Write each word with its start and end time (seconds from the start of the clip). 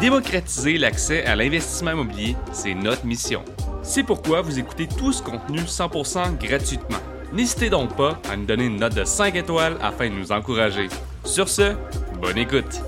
Démocratiser 0.00 0.78
l'accès 0.78 1.26
à 1.26 1.36
l'investissement 1.36 1.90
immobilier, 1.90 2.34
c'est 2.54 2.72
notre 2.72 3.04
mission. 3.04 3.44
C'est 3.82 4.02
pourquoi 4.02 4.40
vous 4.40 4.58
écoutez 4.58 4.88
tout 4.88 5.12
ce 5.12 5.22
contenu 5.22 5.58
100% 5.58 6.38
gratuitement. 6.38 6.96
N'hésitez 7.34 7.68
donc 7.68 7.94
pas 7.98 8.18
à 8.30 8.34
nous 8.34 8.46
donner 8.46 8.64
une 8.64 8.78
note 8.78 8.94
de 8.94 9.04
5 9.04 9.34
étoiles 9.34 9.76
afin 9.82 10.08
de 10.08 10.14
nous 10.14 10.32
encourager. 10.32 10.88
Sur 11.26 11.50
ce, 11.50 11.76
bonne 12.18 12.38
écoute. 12.38 12.80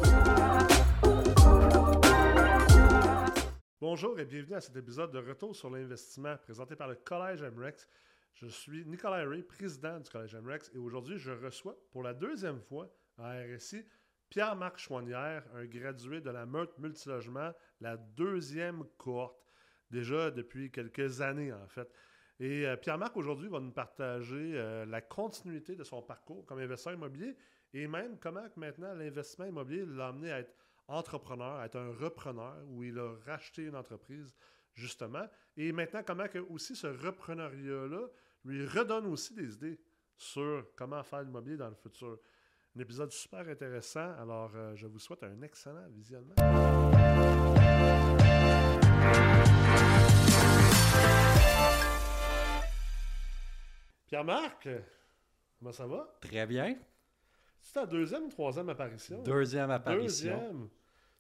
Bonjour 3.79 4.19
et 4.19 4.25
bienvenue 4.25 4.55
à 4.55 4.63
cet 4.63 4.75
épisode 4.77 5.13
de 5.13 5.19
Retour 5.19 5.55
sur 5.55 5.69
l'investissement 5.69 6.39
présenté 6.39 6.77
par 6.77 6.89
le 6.89 6.95
Collège 6.95 7.43
MREX. 7.43 7.87
Je 8.33 8.47
suis 8.47 8.87
Nicolas 8.87 9.29
Ray, 9.29 9.43
président 9.43 10.01
du 10.01 10.09
Collège 10.09 10.35
MREX 10.35 10.71
et 10.75 10.79
aujourd'hui 10.79 11.19
je 11.19 11.33
reçois 11.33 11.77
pour 11.91 12.03
la 12.03 12.15
deuxième 12.15 12.63
fois 12.63 12.89
à 13.19 13.35
RSI 13.35 13.85
Pierre-Marc 14.33 14.79
Chouanière, 14.79 15.45
un 15.55 15.67
gradué 15.67 16.23
de 16.23 16.31
la 16.31 16.47
Meurthe 16.47 16.79
Multilogement, 16.79 17.53
la 17.83 17.99
deuxième 17.99 18.83
cohorte, 18.97 19.47
déjà 19.91 20.31
depuis 20.31 20.71
quelques 20.71 21.21
années 21.21 21.53
en 21.53 21.69
fait. 21.69 21.87
Et 22.41 22.67
euh, 22.67 22.77
Pierre-Marc 22.77 23.15
aujourd'hui 23.19 23.51
va 23.51 23.61
nous 23.61 23.73
partager 23.73 24.55
euh, 24.55 24.87
la 24.87 25.03
continuité 25.03 25.77
de 25.77 25.85
son 25.85 26.01
parcours 26.01 26.47
comme 26.47 26.61
investisseur 26.61 26.95
immobilier 26.95 27.37
et 27.75 27.87
même 27.87 28.19
comment 28.19 28.47
maintenant 28.57 28.95
l'investissement 28.95 29.45
immobilier 29.45 29.85
l'a 29.85 30.09
amené 30.09 30.33
à 30.33 30.39
être 30.39 30.55
entrepreneur, 30.89 31.57
à 31.57 31.67
être 31.67 31.77
un 31.77 31.93
repreneur, 31.93 32.57
où 32.69 32.83
il 32.83 32.99
a 32.99 33.15
racheté 33.27 33.65
une 33.65 33.77
entreprise 33.77 34.35
justement. 34.73 35.27
Et 35.59 35.73
maintenant 35.73 36.03
comment 36.07 36.25
aussi 36.49 36.75
ce 36.75 36.87
repreneuriat-là 36.87 38.07
lui 38.47 38.65
redonne 38.65 39.05
aussi 39.09 39.35
des 39.35 39.57
idées 39.57 39.79
sur 40.17 40.69
comment 40.75 41.03
faire 41.03 41.21
l'immobilier 41.21 41.59
dans 41.59 41.69
le 41.69 41.75
futur. 41.75 42.19
Un 42.75 42.81
épisode 42.81 43.13
super 43.13 43.47
intéressant. 43.47 44.15
Alors, 44.19 44.51
euh, 44.55 44.75
je 44.75 44.87
vous 44.87 44.99
souhaite 44.99 45.23
un 45.25 45.43
excellent 45.43 45.87
visionnement. 45.91 46.35
Pierre-Marc, 54.07 54.69
comment 55.59 55.73
ça 55.73 55.87
va? 55.87 56.17
Très 56.23 56.47
bien. 56.47 56.77
C'est 57.61 57.75
ta 57.75 57.85
deuxième 57.85 58.25
ou 58.25 58.29
troisième 58.31 58.71
apparition? 58.71 59.23
Deuxième 59.23 59.71
apparition. 59.71 60.35
Deuxième. 60.35 60.69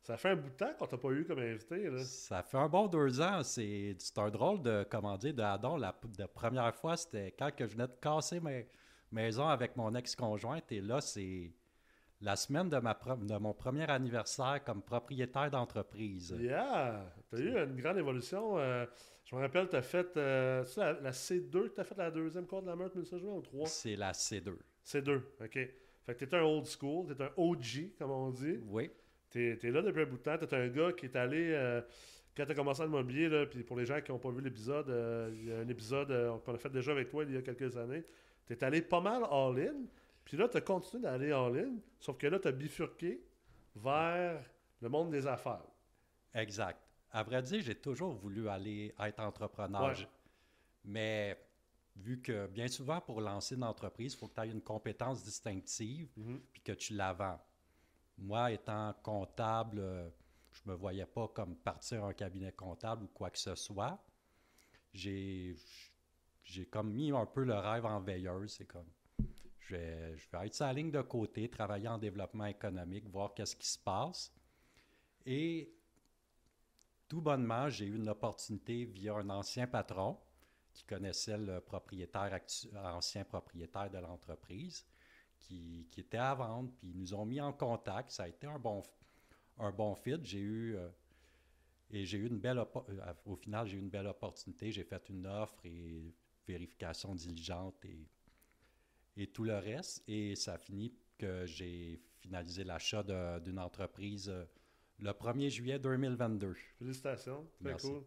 Ça 0.01 0.17
fait 0.17 0.31
un 0.31 0.37
bout 0.37 0.49
de 0.49 0.55
temps 0.55 0.73
qu'on 0.79 0.87
t'a 0.87 0.97
pas 0.97 1.11
eu 1.11 1.27
comme 1.27 1.39
invité. 1.39 1.91
Là. 1.91 2.03
Ça 2.03 2.43
fait 2.43 2.57
un 2.57 2.69
bon 2.69 2.87
deux 2.89 3.21
ans. 3.21 3.43
C'est 3.43 3.95
un 4.17 4.31
drôle 4.31 4.63
de, 4.63 4.87
comment 4.91 5.19
dire, 5.19 5.35
de 5.35 5.43
Adam. 5.43 5.77
La, 5.77 5.95
la 6.19 6.29
première 6.29 6.75
fois, 6.75 6.97
c'était 6.97 7.31
quand 7.39 7.55
que 7.55 7.67
je 7.67 7.73
venais 7.73 7.89
de 7.89 7.97
casser 8.01 8.41
ma 8.41 8.53
maison 9.13 9.49
avec 9.49 9.77
mon 9.77 9.95
ex-conjointe. 9.95 10.71
Et 10.73 10.81
là, 10.81 11.01
c'est 11.01 11.53
la 12.21 12.37
semaine 12.37 12.69
de, 12.69 12.79
ma 12.79 12.95
de 12.95 13.37
mon 13.39 13.53
premier 13.53 13.89
anniversaire 13.91 14.63
comme 14.65 14.83
propriétaire 14.83 15.51
d'entreprise. 15.51 16.35
Yeah! 16.39 17.13
T'as 17.31 17.39
eu 17.39 17.49
une 17.57 17.77
grande 17.77 17.99
évolution. 17.99 18.59
euh, 18.59 18.87
je 19.25 19.35
me 19.37 19.41
rappelle, 19.41 19.69
t'as 19.69 19.83
fait 19.83 20.17
euh, 20.17 20.65
la, 20.77 20.93
la 21.01 21.11
C2, 21.13 21.71
t'as 21.75 21.85
fait 21.85 21.97
la 21.97 22.11
deuxième 22.11 22.47
cour 22.47 22.63
de 22.63 22.67
la 22.69 22.77
meurtre, 22.77 22.97
mais 22.97 23.23
ou 23.23 23.41
3? 23.41 23.67
C'est 23.67 23.97
la 23.97 24.13
C2. 24.13 24.57
C2, 24.85 25.21
OK. 25.41 25.59
Fait 26.05 26.15
que 26.17 26.25
t'es 26.25 26.37
un 26.37 26.43
old 26.43 26.67
school, 26.67 27.07
t'es 27.07 27.23
un 27.23 27.31
OG, 27.37 27.93
comme 27.99 28.11
on 28.11 28.31
dit. 28.31 28.59
Oui. 28.67 28.91
T'es 29.31 29.59
es 29.63 29.71
là 29.71 29.83
depuis 29.83 30.03
un 30.03 30.07
bout 30.07 30.19
de 30.19 30.23
temps. 30.23 30.37
T'es 30.39 30.55
un 30.55 30.69
gars 30.69 30.93
qui 30.93 31.07
est 31.07 31.17
allé. 31.17 31.53
euh, 31.53 31.81
quand 32.37 32.47
t'as 32.47 32.55
commencé 32.55 32.83
à 32.83 32.87
l'immobilier, 32.87 33.29
là, 33.29 33.47
puis 33.47 33.63
pour 33.63 33.77
les 33.77 33.85
gens 33.87 34.01
qui 34.01 34.11
n'ont 34.11 34.19
pas 34.19 34.31
vu 34.31 34.41
l'épisode, 34.41 34.89
euh, 34.89 35.31
il 35.35 35.49
y 35.49 35.53
a 35.53 35.59
un 35.59 35.69
épisode 35.69 36.11
euh, 36.11 36.39
qu'on 36.39 36.55
a 36.55 36.59
fait 36.59 36.71
déjà 36.71 36.93
avec 36.93 37.09
toi 37.11 37.25
il 37.25 37.33
y 37.33 37.37
a 37.37 37.43
quelques 37.43 37.77
années. 37.77 38.05
T'es 38.47 38.63
allé 38.65 38.83
pas 38.83 39.01
mal 39.01 39.23
all-in, 39.31 39.85
puis 40.25 40.37
là, 40.37 40.49
t'as 40.49 40.61
continué 40.61 41.03
d'aller 41.03 41.33
all-in, 41.33 41.75
sauf 41.99 42.17
que 42.17 42.27
là, 42.27 42.39
t'as 42.39 42.53
bifurqué 42.53 43.23
vers 43.77 44.43
le 44.81 44.89
monde 44.89 45.11
des 45.11 45.27
affaires. 45.27 45.65
Exact. 46.35 46.79
À 47.11 47.23
vrai 47.23 47.43
dire, 47.43 47.61
j'ai 47.63 47.75
toujours 47.75 48.15
voulu 48.15 48.49
aller 48.49 48.95
être 48.99 49.21
entrepreneur. 49.21 49.89
Ouais. 49.89 50.07
Mais 50.85 51.39
vu 51.95 52.21
que 52.23 52.47
bien 52.47 52.69
souvent, 52.69 53.01
pour 53.01 53.21
lancer 53.21 53.55
une 53.55 53.65
entreprise, 53.65 54.15
il 54.15 54.17
faut 54.17 54.29
que 54.29 54.35
tu 54.35 54.41
aies 54.41 54.51
une 54.51 54.63
compétence 54.63 55.23
distinctive 55.23 56.09
Mhm. 56.17 56.41
puis 56.53 56.63
que 56.63 56.73
tu 56.73 56.95
la 56.95 57.13
vends. 57.13 57.39
Moi, 58.19 58.53
étant 58.53 58.95
comptable, 59.03 59.83
je 60.53 60.61
me 60.67 60.75
voyais 60.75 61.07
pas 61.07 61.29
comme 61.29 61.57
partir 61.57 62.05
un 62.05 62.13
cabinet 62.13 62.53
comptable 62.53 63.05
ou 63.05 63.09
quoi 63.09 63.31
que 63.31 63.39
ce 63.39 63.55
soit. 63.55 63.99
J'ai 64.93 65.57
j'ai 66.45 66.67
comme 66.67 66.93
mis 66.93 67.13
un 67.13 67.27
peu 67.27 67.45
le 67.45 67.55
rêve 67.55 67.87
en 67.87 68.01
veilleuse. 68.01 68.55
C'est 68.55 68.67
comme, 68.67 68.89
je 69.61 69.77
vais, 69.77 70.17
je 70.17 70.29
vais 70.31 70.47
être 70.47 70.55
sur 70.55 70.67
la 70.67 70.73
ligne 70.73 70.91
de 70.91 71.01
côté, 71.03 71.49
travailler 71.49 71.89
en 71.89 71.99
développement 71.99 72.47
économique, 72.47 73.09
voir 73.09 73.33
qu'est-ce 73.33 73.57
qui 73.57 73.69
se 73.69 73.79
passe. 73.79 74.33
Et 75.25 75.73
tout 77.09 77.23
bonnement, 77.23 77.69
j'ai 77.69 77.87
eu 77.87 77.97
une 77.97 78.09
opportunité 78.09 78.85
via 78.85 79.15
un 79.15 79.31
ancien 79.31 79.67
patron 79.67 80.19
qui 80.73 80.85
connaissait 80.85 81.39
le 81.39 81.61
propriétaire 81.61 82.33
actu- 82.33 82.75
ancien 82.77 83.25
propriétaire 83.25 83.91
de 83.91 83.99
l'entreprise, 83.99 84.85
qui, 85.39 85.87
qui 85.91 86.01
était 86.01 86.19
à 86.19 86.35
vendre, 86.35 86.73
puis 86.79 86.89
ils 86.89 86.99
nous 86.99 87.15
ont 87.15 87.27
mis 87.27 87.41
en 87.41 87.53
contact. 87.53 88.11
Ça 88.11 88.25
a 88.25 88.29
été 88.29 88.47
un 88.47 88.59
bon, 88.59 88.83
un 89.59 89.71
bon 89.71 89.95
fit. 89.95 90.19
J'ai 90.23 90.41
eu 90.41 90.77
euh, 90.77 90.89
et 91.91 92.05
j'ai 92.05 92.19
eu 92.19 92.27
une 92.27 92.39
belle 92.39 92.59
euh, 92.59 93.15
au 93.27 93.37
final, 93.37 93.67
j'ai 93.67 93.77
eu 93.77 93.81
une 93.81 93.91
belle 93.91 94.07
opportunité. 94.07 94.71
J'ai 94.73 94.85
fait 94.85 95.09
une 95.09 95.27
offre 95.27 95.59
et 95.65 96.15
vérification 96.47 97.15
diligente 97.15 97.85
et, 97.85 98.09
et 99.17 99.27
tout 99.27 99.45
le 99.45 99.57
reste. 99.59 100.03
Et 100.09 100.35
ça 100.37 100.55
a 100.55 100.59
fini 100.59 100.95
que 101.19 101.47
j'ai 101.47 102.01
finalisé 102.21 102.65
l'achat 102.65 103.03
de- 103.03 103.39
d'une 103.41 103.59
entreprise 103.59 104.29
euh, 104.29 104.45
le 104.99 105.13
1er 105.13 105.51
juillet 105.51 105.79
2022. 105.79 106.55
Félicitations, 106.79 107.45
très 107.61 107.71
Merci. 107.71 107.89
cool. 107.89 108.05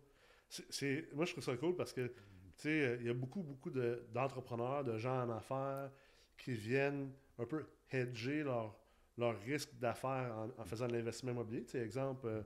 C'est- 0.50 1.14
moi, 1.14 1.26
je 1.26 1.32
trouve 1.32 1.44
ça 1.44 1.58
cool 1.58 1.76
parce 1.76 1.92
que, 1.92 2.08
tu 2.08 2.14
sais, 2.58 2.98
il 3.02 3.06
y 3.08 3.10
a 3.10 3.14
beaucoup, 3.14 3.42
beaucoup 3.44 3.70
de- 3.70 4.06
d'entrepreneurs, 4.14 4.84
de, 4.84 4.98
gens 4.98 5.24
en 5.24 5.30
affaires 5.32 5.92
qui 6.38 6.54
viennent 6.54 7.12
un 7.38 7.46
peu 7.46 7.66
hedger 7.92 8.44
leur, 8.44 8.78
leur 9.18 9.40
risque 9.42 9.74
d'affaires 9.80 10.34
en, 10.58 10.66
faisant 10.66 10.88
de 10.88 10.94
l'investissement 10.94 11.32
immobilier. 11.32 11.66
Exemple, 11.76 12.28
euh, 12.28 12.42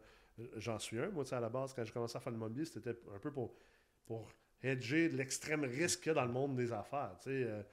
j'en 0.57 0.79
suis 0.79 0.99
un. 0.99 1.09
Moi, 1.09 1.23
à 1.31 1.39
la 1.39 1.49
base, 1.49 1.73
quand 1.73 1.83
j'ai 1.83 1.91
commencé 1.91 2.17
à 2.17 2.19
faire 2.19 2.31
de 2.31 2.37
l'immobilier, 2.37 2.65
c'était 2.65 2.95
un 3.13 3.19
peu 3.19 3.31
pour, 3.31 3.55
pour 4.05 4.27
hedger 4.61 5.09
l'extrême 5.09 5.63
risque 5.63 6.01
qu'il 6.01 6.09
y 6.09 6.11
a 6.11 6.15
dans 6.15 6.25
le 6.25 6.31
monde 6.31 6.55
des 6.55 6.71
affaires. 6.71 7.15
Euh, 7.27 7.63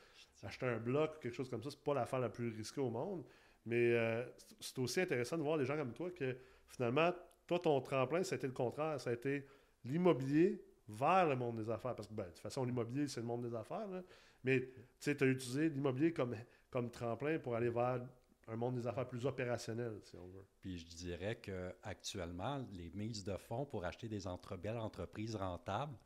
acheter 0.42 0.66
un 0.66 0.78
bloc 0.78 1.16
ou 1.16 1.20
quelque 1.20 1.34
chose 1.34 1.50
comme 1.50 1.62
ça, 1.62 1.70
c'est 1.70 1.82
pas 1.82 1.94
l'affaire 1.94 2.20
la 2.20 2.28
plus 2.28 2.48
risquée 2.56 2.80
au 2.80 2.90
monde. 2.90 3.24
Mais 3.64 3.92
euh, 3.92 4.24
c'est- 4.60 4.78
aussi 4.78 5.00
intéressant 5.00 5.36
de 5.36 5.42
voir 5.42 5.58
des 5.58 5.64
gens 5.64 5.76
comme 5.76 5.92
toi 5.92 6.10
que 6.10 6.36
finalement, 6.68 7.12
toi, 7.46 7.58
ton 7.58 7.80
tremplin, 7.80 8.22
ça 8.22 8.34
a 8.34 8.38
été 8.38 8.46
le 8.46 8.52
contraire. 8.52 9.00
Ça 9.00 9.10
a 9.10 9.12
été 9.12 9.46
l'immobilier 9.84 10.62
vers 10.88 11.26
le 11.28 11.36
monde 11.36 11.56
des 11.56 11.70
affaires. 11.70 11.94
Parce 11.94 12.08
que, 12.08 12.14
ben, 12.14 12.24
de 12.24 12.28
toute 12.30 12.38
façon, 12.38 12.64
l'immobilier, 12.64 13.08
c'est 13.08 13.20
le 13.20 13.26
monde 13.26 13.42
des 13.42 13.54
affaires. 13.54 13.86
là. 13.88 14.02
Mais 14.44 14.68
tu 15.00 15.10
as 15.10 15.26
utilisé 15.26 15.68
l'immobilier 15.68 16.12
comme, 16.12 16.36
comme 16.70 16.90
tremplin 16.90 17.38
pour 17.38 17.56
aller 17.56 17.70
vers 17.70 18.00
un 18.48 18.56
monde 18.56 18.76
des 18.76 18.86
affaires 18.86 19.08
plus 19.08 19.26
opérationnel, 19.26 19.98
si 20.02 20.16
on 20.16 20.28
veut. 20.28 20.46
Puis 20.60 20.78
je 20.78 20.86
dirais 20.86 21.36
que 21.36 21.74
actuellement, 21.82 22.64
les 22.72 22.90
mises 22.90 23.24
de 23.24 23.36
fonds 23.36 23.66
pour 23.66 23.84
acheter 23.84 24.08
des 24.08 24.26
entre 24.26 24.56
belles 24.56 24.78
entreprises 24.78 25.34
rentables 25.34 25.96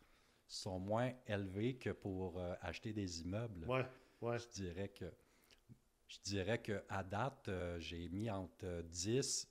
sont 0.46 0.78
moins 0.78 1.12
élevées 1.26 1.76
que 1.76 1.90
pour 1.90 2.38
euh, 2.38 2.54
acheter 2.60 2.92
des 2.92 3.22
immeubles. 3.22 3.66
Ouais, 3.68 3.86
ouais. 4.22 4.38
Je 4.38 4.48
dirais 4.48 4.88
que 4.88 5.12
je 6.08 6.18
dirais 6.24 6.60
que 6.60 6.82
à 6.88 7.04
date, 7.04 7.48
euh, 7.48 7.78
j'ai 7.78 8.08
mis 8.08 8.28
entre 8.28 8.82
10 8.82 9.48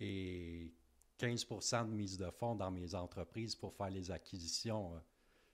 et 0.00 0.72
15% 1.18 1.86
de 1.90 1.92
mise 1.92 2.16
de 2.16 2.30
fonds 2.30 2.54
dans 2.54 2.70
mes 2.70 2.94
entreprises 2.94 3.54
pour 3.54 3.74
faire 3.74 3.90
les 3.90 4.10
acquisitions. 4.10 4.94
Euh, 4.94 5.00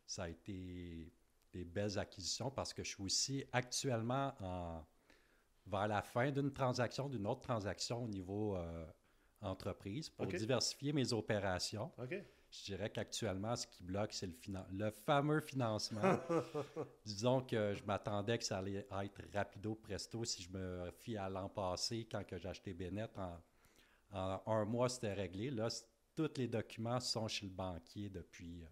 Ça 0.06 0.24
a 0.24 0.28
été 0.28 1.10
des 1.52 1.64
belles 1.64 1.98
acquisitions 1.98 2.50
parce 2.50 2.72
que 2.74 2.84
je 2.84 2.90
suis 2.90 3.02
aussi 3.02 3.44
actuellement 3.52 4.34
en, 4.40 4.84
vers 5.66 5.88
la 5.88 6.02
fin 6.02 6.30
d'une 6.30 6.52
transaction, 6.52 7.08
d'une 7.08 7.26
autre 7.26 7.40
transaction 7.42 8.04
au 8.04 8.08
niveau 8.08 8.56
euh, 8.56 8.86
entreprise 9.40 10.08
pour 10.10 10.26
diversifier 10.38 10.92
mes 10.92 11.12
opérations. 11.12 11.90
Je 12.50 12.64
dirais 12.66 12.88
qu'actuellement, 12.90 13.56
ce 13.56 13.66
qui 13.66 13.82
bloque, 13.82 14.12
c'est 14.12 14.26
le, 14.28 14.32
finan- 14.32 14.66
le 14.70 14.90
fameux 14.90 15.40
financement. 15.40 16.18
Disons 17.04 17.40
que 17.42 17.74
je 17.74 17.82
m'attendais 17.84 18.38
que 18.38 18.44
ça 18.44 18.58
allait 18.58 18.86
être 18.90 19.22
rapido 19.32 19.74
presto 19.74 20.24
si 20.24 20.42
je 20.42 20.50
me 20.50 20.90
fie 21.00 21.16
à 21.16 21.28
l'an 21.28 21.48
passé 21.48 22.06
quand 22.10 22.24
que 22.24 22.38
j'ai 22.38 22.48
acheté 22.48 22.72
Bennett. 22.72 23.10
En, 23.18 23.40
en 24.12 24.40
un 24.46 24.64
mois, 24.64 24.88
c'était 24.88 25.14
réglé. 25.14 25.50
Là, 25.50 25.68
tous 26.14 26.30
les 26.36 26.46
documents 26.46 27.00
sont 27.00 27.26
chez 27.26 27.46
le 27.46 27.52
banquier 27.52 28.08
depuis, 28.08 28.62
euh, 28.62 28.66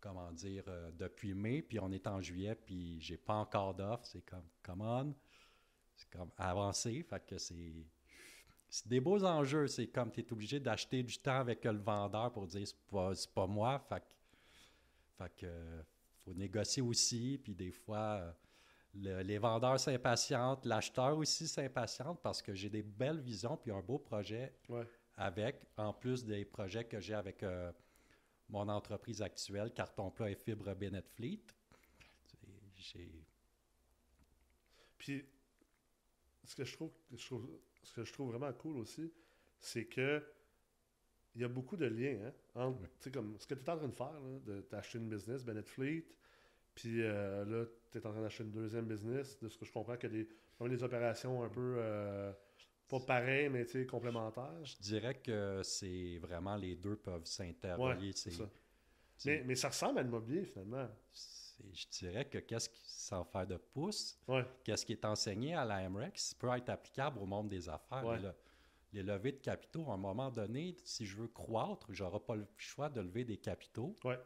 comment 0.00 0.32
dire, 0.32 0.64
euh, 0.66 0.90
depuis 0.90 1.34
mai. 1.34 1.62
Puis 1.62 1.78
on 1.78 1.92
est 1.92 2.06
en 2.08 2.20
juillet, 2.20 2.56
puis 2.56 3.00
j'ai 3.00 3.16
pas 3.16 3.34
encore 3.34 3.74
d'offre. 3.74 4.04
C'est 4.06 4.22
comme, 4.22 4.48
come 4.60 4.80
on. 4.80 5.14
Comme 6.12 6.30
avancé. 6.36 7.02
Fait 7.02 7.24
que 7.26 7.38
c'est. 7.38 7.86
C'est 8.68 8.88
des 8.88 9.00
beaux 9.00 9.22
enjeux. 9.24 9.66
C'est 9.66 9.88
comme 9.88 10.10
tu 10.10 10.20
es 10.20 10.32
obligé 10.32 10.58
d'acheter 10.60 11.02
du 11.02 11.18
temps 11.18 11.40
avec 11.40 11.64
le 11.64 11.76
vendeur 11.78 12.32
pour 12.32 12.46
dire 12.46 12.66
c'est 12.66 12.80
pas, 12.86 13.14
c'est 13.14 13.30
pas 13.32 13.46
moi. 13.46 13.78
Fait 13.88 14.00
que, 14.00 14.04
fait 15.18 15.36
que, 15.36 15.82
faut 16.24 16.32
négocier 16.34 16.82
aussi. 16.82 17.38
Puis 17.42 17.54
des 17.54 17.70
fois, 17.70 17.98
euh, 17.98 18.32
le- 18.94 19.22
les 19.22 19.38
vendeurs 19.38 19.78
s'impatientent, 19.78 20.64
l'acheteur 20.64 21.16
aussi 21.18 21.46
s'impatiente 21.48 22.20
parce 22.22 22.40
que 22.40 22.54
j'ai 22.54 22.70
des 22.70 22.82
belles 22.82 23.20
visions 23.20 23.56
puis 23.58 23.70
un 23.72 23.80
beau 23.80 23.98
projet 23.98 24.54
Ouais. 24.70 24.86
avec, 25.16 25.66
en 25.76 25.92
plus 25.92 26.24
des 26.24 26.44
projets 26.46 26.84
que 26.84 26.98
j'ai 27.00 27.14
avec 27.14 27.42
euh, 27.42 27.70
mon 28.48 28.68
entreprise 28.68 29.20
actuelle, 29.22 29.72
Carton 29.74 30.10
Plat 30.10 30.30
et 30.30 30.34
Fibre 30.34 30.74
Bennett 30.74 31.08
Fleet. 31.10 31.40
J'ai 32.74 33.10
Puis, 34.98 35.24
ce 36.44 36.54
que 36.56 36.64
je 36.64 36.72
trouve, 36.74 36.92
je 37.14 37.24
trouve- 37.26 37.48
ce 37.82 37.92
que 37.94 38.04
je 38.04 38.12
trouve 38.12 38.30
vraiment 38.30 38.52
cool 38.52 38.76
aussi, 38.78 39.12
c'est 39.60 39.86
que 39.86 40.22
il 41.34 41.40
y 41.40 41.44
a 41.44 41.48
beaucoup 41.48 41.76
de 41.76 41.86
liens 41.86 42.18
hein, 42.26 42.32
entre, 42.54 42.80
Oui. 43.06 43.12
comme 43.12 43.38
ce 43.38 43.46
que 43.46 43.54
tu 43.54 43.64
es 43.64 43.70
en 43.70 43.76
train 43.78 43.88
de 43.88 43.94
faire, 43.94 44.12
là, 44.20 44.38
de 44.44 44.60
t'acheter 44.62 44.98
une 44.98 45.08
business, 45.08 45.44
Bennett 45.44 45.68
Fleet, 45.68 46.04
puis 46.74 47.02
euh, 47.02 47.44
là, 47.44 47.66
tu 47.90 47.98
es 47.98 48.06
en 48.06 48.12
train 48.12 48.20
d'acheter 48.22 48.44
une 48.44 48.50
deuxième 48.50 48.86
business, 48.86 49.38
de 49.40 49.48
ce 49.48 49.56
que 49.58 49.64
je 49.64 49.72
comprends, 49.72 49.92
a 49.94 49.96
des, 50.08 50.28
des 50.68 50.82
opérations 50.82 51.42
un 51.42 51.48
peu, 51.48 51.76
euh, 51.78 52.32
pas 52.88 53.00
pareilles, 53.00 53.48
mais 53.48 53.64
complémentaires. 53.86 54.62
Je 54.64 54.76
dirais 54.80 55.14
que 55.14 55.62
c'est 55.64 56.18
vraiment 56.18 56.56
les 56.56 56.76
deux 56.76 56.96
peuvent 56.96 57.24
s'interrelier. 57.24 58.12
Ouais, 58.12 58.48
Mais, 59.24 59.42
mais 59.46 59.54
ça 59.54 59.68
ressemble 59.68 60.00
à 60.00 60.02
l'immobilier, 60.02 60.44
finalement. 60.44 60.88
Je 61.72 61.86
dirais 61.88 62.28
que 62.28 62.38
qu'est-ce 62.38 62.68
qui, 62.68 62.80
sans 62.90 63.24
faire 63.24 63.46
de 63.46 63.56
pouce, 63.56 64.18
Ouais, 64.28 64.44
qu'est-ce 64.64 64.84
qui 64.86 64.92
est 64.92 65.04
enseigné 65.04 65.54
à 65.54 65.64
la 65.64 65.88
MREX 65.88 66.34
peut 66.34 66.48
être 66.56 66.68
applicable 66.70 67.18
au 67.18 67.26
monde 67.26 67.48
des 67.48 67.68
affaires. 67.68 68.04
Ouais. 68.04 68.16
Les, 68.16 68.22
le- 68.22 68.34
les 68.94 69.02
levées 69.02 69.32
de 69.32 69.38
capitaux, 69.38 69.90
à 69.90 69.94
un 69.94 69.96
moment 69.96 70.30
donné, 70.30 70.76
si 70.84 71.06
je 71.06 71.16
veux 71.16 71.28
croître, 71.28 71.86
j'aurai 71.94 72.20
pas 72.20 72.36
le 72.36 72.46
choix 72.58 72.90
de 72.90 73.00
lever 73.00 73.24
des 73.24 73.38
capitaux. 73.38 73.96
ouais, 74.04 74.18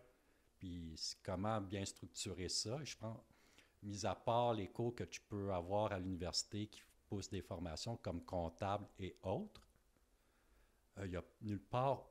Puis 0.58 0.98
comment 1.22 1.60
bien 1.60 1.84
structurer 1.84 2.48
ça? 2.48 2.82
Je 2.82 2.96
pense, 2.96 3.20
mis 3.82 4.04
à 4.04 4.14
part 4.16 4.54
les 4.54 4.66
cours 4.68 4.94
que 4.94 5.04
tu 5.04 5.20
peux 5.20 5.52
avoir 5.52 5.92
à 5.92 5.98
l'université 6.00 6.66
qui 6.66 6.82
poussent 7.08 7.30
des 7.30 7.42
formations 7.42 7.96
comme 7.98 8.24
comptable 8.24 8.88
et 8.98 9.16
autres, 9.22 9.62
euh, 10.98 11.04
il 11.06 11.10
n'y 11.10 11.16
a 11.16 11.22
nulle 11.42 11.60
part 11.62 12.08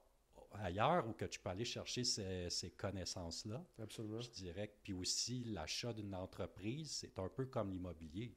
ailleurs 0.59 1.07
où 1.07 1.13
que 1.13 1.25
tu 1.25 1.39
peux 1.39 1.49
aller 1.49 1.65
chercher 1.65 2.03
ces, 2.03 2.49
ces 2.49 2.71
connaissances-là. 2.71 3.63
absolument. 3.81 4.21
Je 4.21 4.29
dirais 4.31 4.73
puis 4.83 4.93
aussi, 4.93 5.43
l'achat 5.45 5.93
d'une 5.93 6.15
entreprise, 6.15 6.91
c'est 6.91 7.17
un 7.19 7.29
peu 7.29 7.45
comme 7.45 7.71
l'immobilier. 7.71 8.35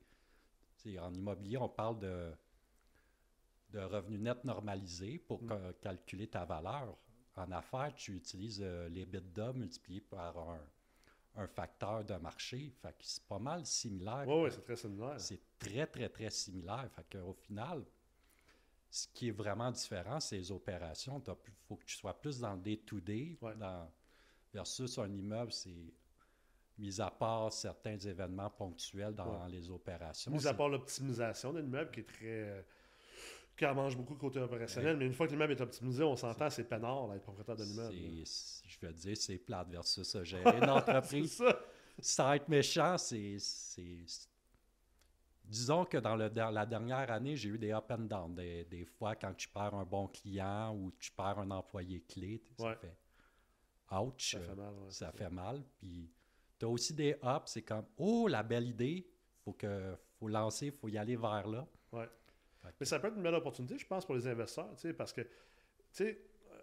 En 0.98 1.12
immobilier, 1.12 1.58
on 1.58 1.68
parle 1.68 1.98
de, 1.98 2.32
de 3.70 3.80
revenus 3.80 4.20
nets 4.20 4.44
normalisés 4.44 5.18
pour 5.18 5.42
Mm. 5.42 5.48
ca- 5.48 5.72
calculer 5.80 6.28
ta 6.28 6.44
valeur. 6.44 6.96
En 7.36 7.50
affaires, 7.52 7.94
tu 7.94 8.16
utilises 8.16 8.60
euh, 8.62 8.88
les 8.88 9.04
l'EBITDA 9.04 9.52
multiplié 9.52 10.00
par 10.00 10.36
un, 10.38 10.60
un 11.36 11.46
facteur 11.46 12.04
de 12.04 12.14
marché. 12.14 12.72
Fait 12.82 12.92
que 12.92 13.04
c'est 13.04 13.24
pas 13.26 13.38
mal 13.38 13.64
similaire. 13.66 14.24
Oui, 14.26 14.44
oui, 14.44 14.50
c'est 14.50 14.62
très 14.64 14.76
similaire. 14.76 15.20
C'est 15.20 15.40
très, 15.58 15.86
très, 15.86 16.08
très 16.08 16.30
similaire. 16.30 16.88
Fait 16.96 17.18
qu'au 17.18 17.34
final, 17.34 17.84
ce 18.90 19.06
qui 19.12 19.28
est 19.28 19.32
vraiment 19.32 19.70
différent, 19.70 20.18
c'est 20.20 20.36
les 20.38 20.50
opérations. 20.50 21.22
Il 21.26 21.52
faut 21.68 21.76
que 21.76 21.84
tu 21.84 21.96
sois 21.96 22.18
plus 22.18 22.38
dans 22.40 22.54
le 22.54 22.60
day-to-day, 22.60 23.36
Ouais. 23.42 23.54
dans- 23.56 23.90
versus 24.54 24.98
un 24.98 25.12
immeuble, 25.12 25.52
c'est 25.52 25.92
mis 26.78 27.00
à 27.00 27.10
part 27.10 27.52
certains 27.52 27.98
événements 27.98 28.48
ponctuels 28.50 29.14
dans 29.14 29.46
les 29.46 29.68
opérations. 29.70 30.30
Mis 30.32 30.46
à 30.46 30.54
part 30.54 30.68
l'optimisation 30.68 31.52
d'un 31.52 31.60
immeuble 31.64 31.90
qui 31.90 32.00
est 32.00 32.04
très. 32.04 32.64
qui 33.56 33.66
en 33.66 33.74
mange 33.74 33.96
beaucoup 33.96 34.14
côté 34.14 34.38
opérationnel, 34.38 34.96
mais 34.96 35.04
une 35.06 35.12
fois 35.12 35.26
que 35.26 35.32
l'immeuble 35.32 35.52
est 35.54 35.60
optimisé, 35.60 36.04
on 36.04 36.14
s'entend, 36.14 36.48
c'est 36.48 36.62
peinard, 36.62 37.08
là, 37.08 37.16
être 37.16 37.22
propriétaire 37.24 37.56
d'un 37.56 37.64
immeuble. 37.64 37.92
je 38.24 38.78
te 38.78 38.86
dire, 38.92 39.16
c'est 39.16 39.36
plate 39.38 39.68
versus 39.68 40.22
gérer 40.22 40.58
une 40.58 40.70
entreprise. 40.70 41.32
Ça. 41.38 41.58
Sans 42.00 42.32
être 42.34 42.48
méchant, 42.48 42.96
c'est. 42.96 43.36
Disons 45.48 45.84
que 45.86 45.96
dans, 45.98 46.14
le, 46.14 46.28
dans 46.28 46.50
la 46.50 46.66
dernière 46.66 47.10
année, 47.10 47.34
j'ai 47.36 47.48
eu 47.48 47.58
des 47.58 47.72
up 47.72 47.90
and 47.90 48.00
down. 48.04 48.34
Des, 48.34 48.64
des 48.64 48.84
fois, 48.84 49.16
quand 49.16 49.32
tu 49.34 49.48
perds 49.48 49.74
un 49.74 49.84
bon 49.84 50.06
client 50.08 50.74
ou 50.76 50.92
tu 50.98 51.10
perds 51.10 51.38
un 51.38 51.50
employé 51.50 52.00
clé, 52.02 52.42
ça 52.58 52.64
Ouais. 52.66 52.76
fait 52.76 52.94
ouch, 53.96 54.32
Ça 54.32 54.38
euh, 54.38 54.46
fait 54.46 54.54
mal. 54.54 54.74
ouais, 54.74 54.90
ça 54.90 55.12
fait 55.12 55.30
mal. 55.30 55.62
Puis 55.78 56.10
tu 56.58 56.66
as 56.66 56.68
aussi 56.68 56.92
des 56.92 57.12
ups, 57.22 57.46
c'est 57.46 57.62
comme 57.62 57.86
oh, 57.96 58.28
la 58.28 58.42
belle 58.42 58.68
idée, 58.68 59.08
faut 59.44 59.54
que 59.54 59.96
faut 60.18 60.28
lancer, 60.28 60.66
il 60.66 60.72
faut 60.72 60.88
y 60.88 60.98
aller 60.98 61.16
vers 61.16 61.46
là. 61.48 61.66
Ouais. 61.92 62.06
Que- 62.62 62.68
Mais 62.80 62.86
ça 62.86 62.98
peut 62.98 63.08
être 63.08 63.16
une 63.16 63.22
belle 63.22 63.34
opportunité, 63.36 63.78
je 63.78 63.86
pense, 63.86 64.04
pour 64.04 64.14
les 64.16 64.26
investisseurs, 64.26 64.68
tu 64.74 64.80
sais, 64.82 64.92
parce 64.92 65.12
que, 65.14 65.22
tu 65.22 65.28
sais, 65.92 66.20
euh, 66.50 66.58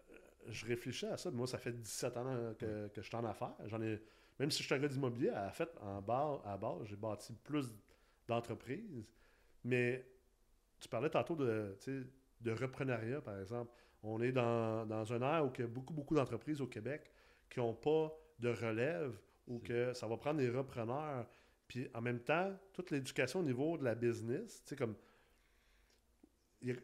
je 0.50 0.66
réfléchis 0.68 1.08
à 1.08 1.18
ça. 1.18 1.32
Moi, 1.32 1.48
ça 1.48 1.58
fait 1.58 1.72
17 1.72 2.18
ans 2.18 2.54
que, 2.60 2.90
que 2.90 3.02
je 3.02 3.08
suis 3.08 3.16
en 3.16 3.26
affaires. 3.26 3.56
J'en 3.66 3.82
ai, 3.82 4.00
même 4.38 4.52
si 4.52 4.60
je 4.62 4.66
suis 4.68 4.76
un 4.76 4.80
gars 4.80 4.88
d'immobilier, 4.90 5.30
à 5.30 5.50
fait, 5.52 5.70
en 5.82 6.02
bas, 6.04 6.40
à 6.46 6.58
base, 6.58 6.84
j'ai 6.84 6.96
bâti 6.98 7.34
plus 7.44 7.66
d'entreprises. 8.28 9.06
Mais 9.64 10.06
tu 10.80 10.88
parlais 10.90 11.10
tantôt 11.10 11.36
de, 11.36 11.78
de 12.42 12.52
reprenariat, 12.52 13.22
par 13.22 13.40
exemple. 13.40 13.72
On 14.04 14.22
est 14.22 14.32
dans, 14.32 14.86
dans 14.86 15.12
un 15.14 15.22
air 15.22 15.46
où 15.46 15.52
il 15.56 15.62
y 15.62 15.64
a 15.64 15.68
beaucoup, 15.68 15.94
beaucoup 15.94 16.16
d'entreprises 16.16 16.62
au 16.62 16.68
Québec 16.68 17.12
qui 17.50 17.60
n'ont 17.60 17.74
pas 17.74 18.16
de 18.40 18.50
relève 18.50 19.18
ou 19.48 19.60
que 19.60 19.94
ça 19.94 20.08
va 20.08 20.18
prendre 20.18 20.40
des 20.40 20.50
repreneurs. 20.50 21.28
Puis 21.68 21.88
en 21.94 22.02
même 22.02 22.20
temps, 22.20 22.56
toute 22.74 22.92
l'éducation 22.92 23.40
au 23.40 23.44
niveau 23.44 23.78
de 23.78 23.84
la 23.84 23.96
business, 23.96 24.62
tu 24.64 24.70
sais, 24.70 24.76
comme 24.76 24.96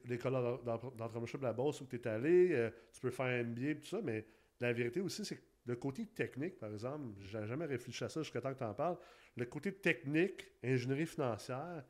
l'école 0.05 0.33
d'en- 0.33 0.57
d'en- 0.57 0.77
d'entrepreneurship 0.91 1.39
de 1.39 1.45
la 1.45 1.53
Beauce 1.53 1.81
où 1.81 1.85
tu 1.85 1.95
es 1.95 2.07
allé, 2.07 2.51
euh, 2.53 2.69
tu 2.91 3.01
peux 3.01 3.09
faire 3.09 3.25
un 3.25 3.43
MBA 3.43 3.69
et 3.71 3.75
tout 3.79 3.85
ça, 3.87 3.99
mais 4.03 4.25
la 4.59 4.73
vérité 4.73 5.01
aussi, 5.01 5.25
c'est 5.25 5.35
que 5.37 5.41
le 5.65 5.75
côté 5.75 6.07
technique, 6.07 6.57
par 6.59 6.71
exemple, 6.71 7.05
j'ai 7.19 7.45
jamais 7.45 7.65
réfléchi 7.65 8.03
à 8.03 8.09
ça 8.09 8.21
jusqu'à 8.21 8.41
temps 8.41 8.53
que 8.53 8.57
tu 8.57 8.63
en 8.63 8.73
parles, 8.73 8.97
le 9.35 9.45
côté 9.45 9.71
technique, 9.73 10.47
ingénierie 10.63 11.05
financière, 11.05 11.83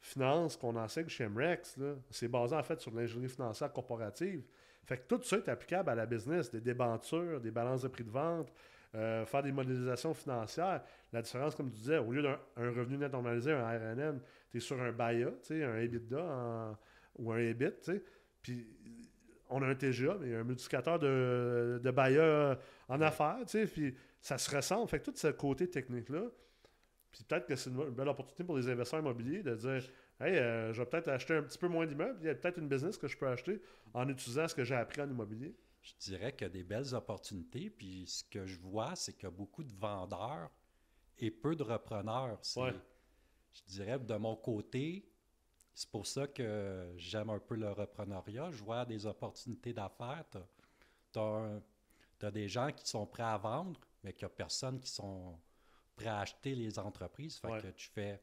finance 0.00 0.56
qu'on 0.56 0.76
enseigne 0.76 1.08
chez 1.08 1.28
MREX, 1.28 1.78
c'est 2.10 2.28
basé 2.28 2.54
en 2.54 2.62
fait 2.62 2.80
sur 2.80 2.92
l'ingénierie 2.92 3.32
financière 3.32 3.72
corporative. 3.72 4.44
Fait 4.84 4.98
que 4.98 5.06
tout 5.06 5.22
ça 5.22 5.36
est 5.36 5.48
applicable 5.48 5.90
à 5.90 5.94
la 5.94 6.06
business, 6.06 6.50
des 6.50 6.60
débentures, 6.60 7.40
des 7.40 7.50
balances 7.50 7.82
de 7.82 7.88
prix 7.88 8.04
de 8.04 8.10
vente, 8.10 8.52
euh, 8.94 9.24
faire 9.24 9.42
des 9.42 9.52
modélisations 9.52 10.12
financières. 10.12 10.82
La 11.12 11.22
différence, 11.22 11.54
comme 11.54 11.70
tu 11.70 11.78
disais, 11.78 11.98
au 11.98 12.12
lieu 12.12 12.22
d'un 12.22 12.38
un 12.56 12.70
revenu 12.70 12.98
net 12.98 13.12
normalisé, 13.12 13.52
un 13.52 13.64
RNN, 13.64 14.20
tu 14.50 14.56
es 14.56 14.60
sur 14.60 14.80
un 14.80 14.92
sais, 15.42 15.62
un 15.62 15.76
EBITDA 15.78 16.78
ou 17.16 17.32
un 17.32 17.38
EBIT. 17.38 18.02
Puis 18.42 18.66
on 19.48 19.62
a 19.62 19.66
un 19.66 19.74
TGA, 19.74 20.16
mais 20.20 20.34
un 20.34 20.44
multiplicateur 20.44 20.98
de, 20.98 21.80
de 21.82 21.90
en 22.92 23.00
affaires, 23.00 23.38
tu 23.46 23.52
sais. 23.52 23.66
Puis 23.66 23.94
ça 24.20 24.38
se 24.38 24.54
ressemble. 24.54 24.88
Fait 24.88 25.00
que 25.00 25.10
tout 25.10 25.16
ce 25.16 25.28
côté 25.28 25.68
technique-là, 25.68 26.24
puis 27.10 27.24
peut-être 27.24 27.46
que 27.46 27.56
c'est 27.56 27.70
une, 27.70 27.90
belle 27.90 28.08
opportunité 28.08 28.44
pour 28.44 28.56
les 28.56 28.68
investisseurs 28.68 29.00
immobiliers 29.00 29.42
de 29.42 29.54
dire 29.54 29.82
Hey, 30.20 30.36
euh, 30.36 30.72
je 30.72 30.80
vais 30.80 30.86
peut-être 30.86 31.08
acheter 31.08 31.34
un 31.34 31.42
petit 31.42 31.58
peu 31.58 31.68
moins 31.68 31.86
d'immeubles. 31.86 32.18
Il 32.20 32.26
y 32.26 32.30
a 32.30 32.34
peut-être 32.34 32.58
une 32.58 32.68
business 32.68 32.96
que 32.96 33.08
je 33.08 33.16
peux 33.16 33.26
acheter 33.26 33.60
en 33.94 34.08
utilisant 34.08 34.46
ce 34.46 34.54
que 34.54 34.64
j'ai 34.64 34.74
appris 34.74 35.00
en 35.00 35.10
immobilier. 35.10 35.56
Je 35.80 35.92
dirais 35.98 36.32
qu'il 36.32 36.42
y 36.42 36.50
a 36.50 36.52
des 36.52 36.62
belles 36.62 36.94
opportunités. 36.94 37.70
Puis 37.70 38.06
ce 38.06 38.24
que 38.24 38.46
je 38.46 38.58
vois, 38.60 38.94
c'est 38.94 39.14
qu'il 39.14 39.24
y 39.24 39.26
a 39.26 39.30
beaucoup 39.30 39.64
de 39.64 39.72
vendeurs 39.72 40.50
et 41.18 41.30
peu 41.30 41.56
de 41.56 41.62
repreneurs. 41.62 42.38
Ouais. 42.56 42.72
Je 43.52 43.62
dirais 43.74 43.98
de 43.98 44.14
mon 44.14 44.36
côté, 44.36 45.08
c'est 45.74 45.90
pour 45.90 46.06
ça 46.06 46.26
que 46.26 46.92
j'aime 46.96 47.30
un 47.30 47.38
peu 47.38 47.56
le 47.56 47.72
repreneuriat. 47.72 48.50
Je 48.50 48.62
vois 48.62 48.84
des 48.84 49.06
opportunités 49.06 49.72
d'affaires. 49.72 50.24
Tu 51.12 51.18
as, 51.18 51.60
des 52.30 52.48
gens 52.48 52.70
qui 52.70 52.86
sont 52.88 53.06
prêts 53.06 53.22
à 53.22 53.36
vendre, 53.36 53.80
mais 54.04 54.12
qu'il 54.12 54.26
n'y 54.26 54.32
a 54.32 54.34
personne 54.36 54.78
qui 54.80 54.90
sont 54.90 55.38
prêts 55.96 56.06
à 56.08 56.20
acheter 56.20 56.54
les 56.54 56.78
entreprises. 56.78 57.38
Fait 57.38 57.48
Ouais. 57.48 57.60
que 57.62 57.68
tu 57.68 57.88
fais. 57.88 58.20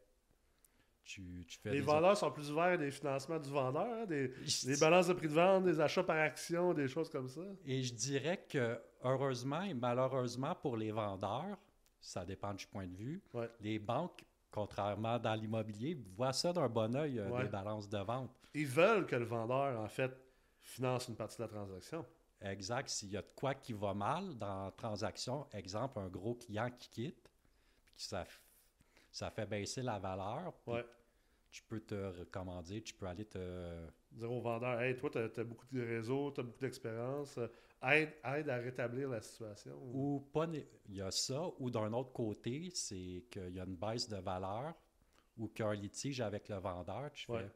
Tu, 1.03 1.43
tu 1.47 1.57
fais 1.57 1.71
Les 1.71 1.81
vendeurs 1.81 2.15
sont 2.15 2.29
plus 2.31 2.51
ouverts 2.51 2.77
des 2.77 2.91
financements 2.91 3.39
du 3.39 3.49
vendeur, 3.49 3.81
hein, 4.01 4.05
des, 4.05 4.27
des 4.27 4.77
balances 4.77 5.07
de 5.07 5.13
prix 5.13 5.27
de 5.27 5.33
vente, 5.33 5.63
des 5.63 5.79
achats 5.79 6.03
par 6.03 6.17
action, 6.17 6.71
des 6.73 6.87
choses 6.87 7.09
comme 7.09 7.27
ça. 7.27 7.41
Et 7.65 7.81
je 7.81 7.93
dirais 7.95 8.45
que, 8.47 8.79
heureusement 9.03 9.63
et 9.63 9.73
malheureusement 9.73 10.53
pour 10.53 10.77
les 10.77 10.91
vendeurs, 10.91 11.57
ça 11.99 12.23
dépend 12.25 12.53
du 12.53 12.67
point 12.67 12.85
de 12.85 12.95
vue, 12.95 13.23
Ouais. 13.33 13.49
les 13.59 13.79
banques, 13.79 14.23
contrairement 14.51 15.17
dans 15.17 15.33
l'immobilier, 15.33 15.97
voient 16.15 16.31
ça 16.33 16.53
d'un 16.53 16.69
bon 16.69 16.95
oeil, 16.95 17.17
euh, 17.17 17.29
Ouais. 17.29 17.43
des 17.43 17.49
balances 17.49 17.89
de 17.89 17.97
vente. 17.97 18.29
Ils 18.53 18.67
veulent 18.67 19.07
que 19.07 19.15
le 19.15 19.25
vendeur, 19.25 19.79
en 19.79 19.87
fait, 19.87 20.11
finance 20.61 21.07
une 21.07 21.15
partie 21.15 21.37
de 21.37 21.41
la 21.43 21.47
transaction. 21.49 22.05
Exact. 22.41 22.89
S'il 22.89 23.09
y 23.11 23.17
a 23.17 23.21
de 23.21 23.31
quoi 23.35 23.53
qui 23.55 23.73
va 23.73 23.93
mal 23.93 24.37
dans 24.37 24.65
la 24.65 24.71
transaction, 24.71 25.47
exemple, 25.51 25.99
un 25.99 26.07
gros 26.07 26.35
client 26.35 26.69
qui 26.71 26.89
quitte, 26.89 27.29
puis 27.95 28.03
ça, 28.05 28.25
ça 29.11 29.29
fait 29.29 29.45
baisser 29.45 29.81
la 29.81 29.99
valeur, 29.99 30.53
Ouais. 30.65 30.85
tu 31.51 31.63
peux 31.63 31.81
te 31.81 31.95
recommander, 32.19 32.81
tu 32.81 32.93
peux 32.93 33.07
aller 33.07 33.25
te... 33.25 33.87
Dire 34.11 34.31
au 34.31 34.39
vendeur, 34.41 34.79
hey, 34.81 34.95
toi, 34.95 35.09
tu 35.09 35.17
as, 35.17 35.43
beaucoup 35.43 35.65
de 35.71 35.81
réseaux, 35.81 36.31
tu 36.31 36.39
as 36.39 36.43
beaucoup 36.43 36.59
d'expérience, 36.59 37.37
aide, 37.83 38.13
aide 38.23 38.49
à 38.49 38.57
rétablir 38.57 39.09
la 39.09 39.21
situation. 39.21 39.77
Ou 39.93 40.21
pas, 40.31 40.47
il 40.87 40.95
y 40.95 41.01
a 41.01 41.11
ça, 41.11 41.49
ou 41.59 41.69
d'un 41.69 41.91
autre 41.93 42.11
côté, 42.13 42.69
c'est 42.73 43.25
qu'il 43.29 43.53
y 43.53 43.59
a 43.59 43.65
une 43.65 43.75
baisse 43.75 44.07
de 44.07 44.17
valeur 44.17 44.73
ou 45.37 45.47
qu'il 45.49 45.63
y 45.65 45.67
a 45.67 45.71
un 45.71 45.75
litige 45.75 46.21
avec 46.21 46.49
le 46.49 46.55
vendeur, 46.57 47.11
tu 47.11 47.29
Ouais. 47.31 47.43
fais. 47.43 47.51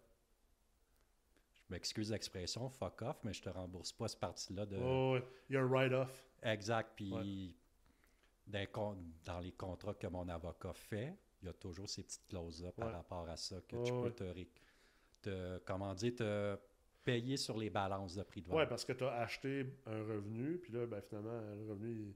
M'excuse 1.74 2.12
l'expression, 2.12 2.70
fuck 2.70 3.02
off, 3.02 3.18
mais 3.24 3.34
je 3.34 3.42
te 3.42 3.50
rembourse 3.50 3.92
pas 3.92 4.08
cette 4.08 4.20
partie-là 4.20 4.68
de. 4.68 4.78
Oh. 4.78 5.18
Il 5.50 5.56
y 5.56 5.58
a 5.58 5.62
un 5.62 5.68
write-off. 5.68 6.30
Exact. 6.44 6.92
Puis 6.96 7.12
Ouais. 7.12 8.68
dans, 9.26 9.40
les 9.40 9.52
contrats 9.54 9.96
que 9.96 10.06
mon 10.06 10.30
avocat 10.30 10.74
fait, 10.74 11.18
il 11.42 11.48
y 11.48 11.50
a 11.50 11.54
toujours 11.54 11.90
ces 11.90 12.04
petites 12.04 12.28
clauses-là 12.28 12.72
par 12.74 12.90
Ouais. 12.90 12.94
rapport 12.94 13.28
à 13.28 13.36
ça 13.38 13.56
que 13.68 13.76
tu 13.84 13.92
peux 13.92 13.98
ouais. 14.02 14.12
te, 14.12 14.24
ré- 14.24 14.50
te. 15.24 15.58
Comment 15.66 15.96
dire, 15.96 16.14
te. 16.16 16.58
payé 17.04 17.38
sur 17.38 17.58
les 17.58 17.72
balances 17.72 18.16
de 18.16 18.22
prix 18.24 18.42
de 18.42 18.48
vente. 18.50 18.60
Oui, 18.60 18.66
parce 18.70 18.86
que 18.86 18.94
tu 18.94 19.04
as 19.04 19.14
acheté 19.16 19.66
un 19.88 20.04
revenu, 20.04 20.58
puis 20.60 20.72
là, 20.74 20.86
ben, 20.86 21.02
finalement, 21.02 21.42
le 21.42 21.70
revenu, 21.72 22.14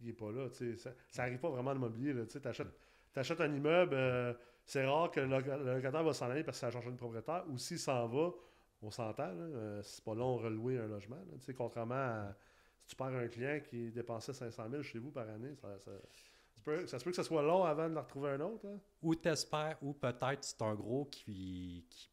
il 0.00 0.06
n'est 0.06 0.12
pas 0.12 0.30
là. 0.30 0.48
Ça 0.50 0.92
n'arrive 1.22 1.38
pas 1.40 1.48
vraiment 1.48 1.72
l'immobilier. 1.72 2.14
Tu 2.26 2.46
achètes, 2.46 2.68
achètes 3.16 3.40
un 3.40 3.52
immeuble, 3.52 3.94
euh, 3.94 4.34
c'est 4.64 4.84
rare 4.86 5.10
que 5.10 5.18
le, 5.20 5.26
le 5.40 5.74
locataire 5.76 6.04
va 6.04 6.12
s'en 6.12 6.28
aller 6.30 6.44
parce 6.44 6.58
que 6.58 6.60
ça 6.60 6.66
a 6.68 6.70
changé 6.70 6.90
de 6.90 6.96
propriétaire, 6.96 7.44
ou 7.48 7.56
s'il 7.58 7.78
s'en 7.80 8.06
va, 8.06 8.32
on 8.82 8.90
s'entend, 8.90 9.30
euh, 9.34 9.82
c'est 9.82 10.04
pas 10.04 10.14
long 10.14 10.36
relouer 10.36 10.78
un 10.78 10.86
logement. 10.86 11.16
là. 11.16 11.52
Contrairement 11.56 11.94
à 11.94 12.36
si 12.84 12.90
tu 12.90 12.96
perds 12.96 13.08
un 13.16 13.28
client 13.28 13.60
qui 13.68 13.90
dépensait 13.90 14.32
500 14.32 14.70
000 14.70 14.82
chez 14.82 14.98
vous 14.98 15.10
par 15.10 15.28
année, 15.28 15.54
ça, 15.56 15.78
ça, 15.78 15.90
ça 15.90 16.60
peut, 16.62 16.86
ça 16.86 16.98
se 16.98 17.04
peut 17.04 17.10
que 17.10 17.16
ça 17.16 17.24
soit 17.24 17.42
long 17.42 17.64
avant 17.64 17.88
de 17.88 17.94
le 17.94 18.00
retrouver 18.00 18.30
un 18.30 18.40
autre. 18.40 18.66
hein. 18.66 18.78
Ou 19.02 19.14
t'espères, 19.14 19.76
ou 19.82 19.92
peut-être 19.92 20.42
c'est 20.42 20.62
un 20.62 20.74
gros 20.74 21.04
qui, 21.06 21.84
qui, 21.90 22.10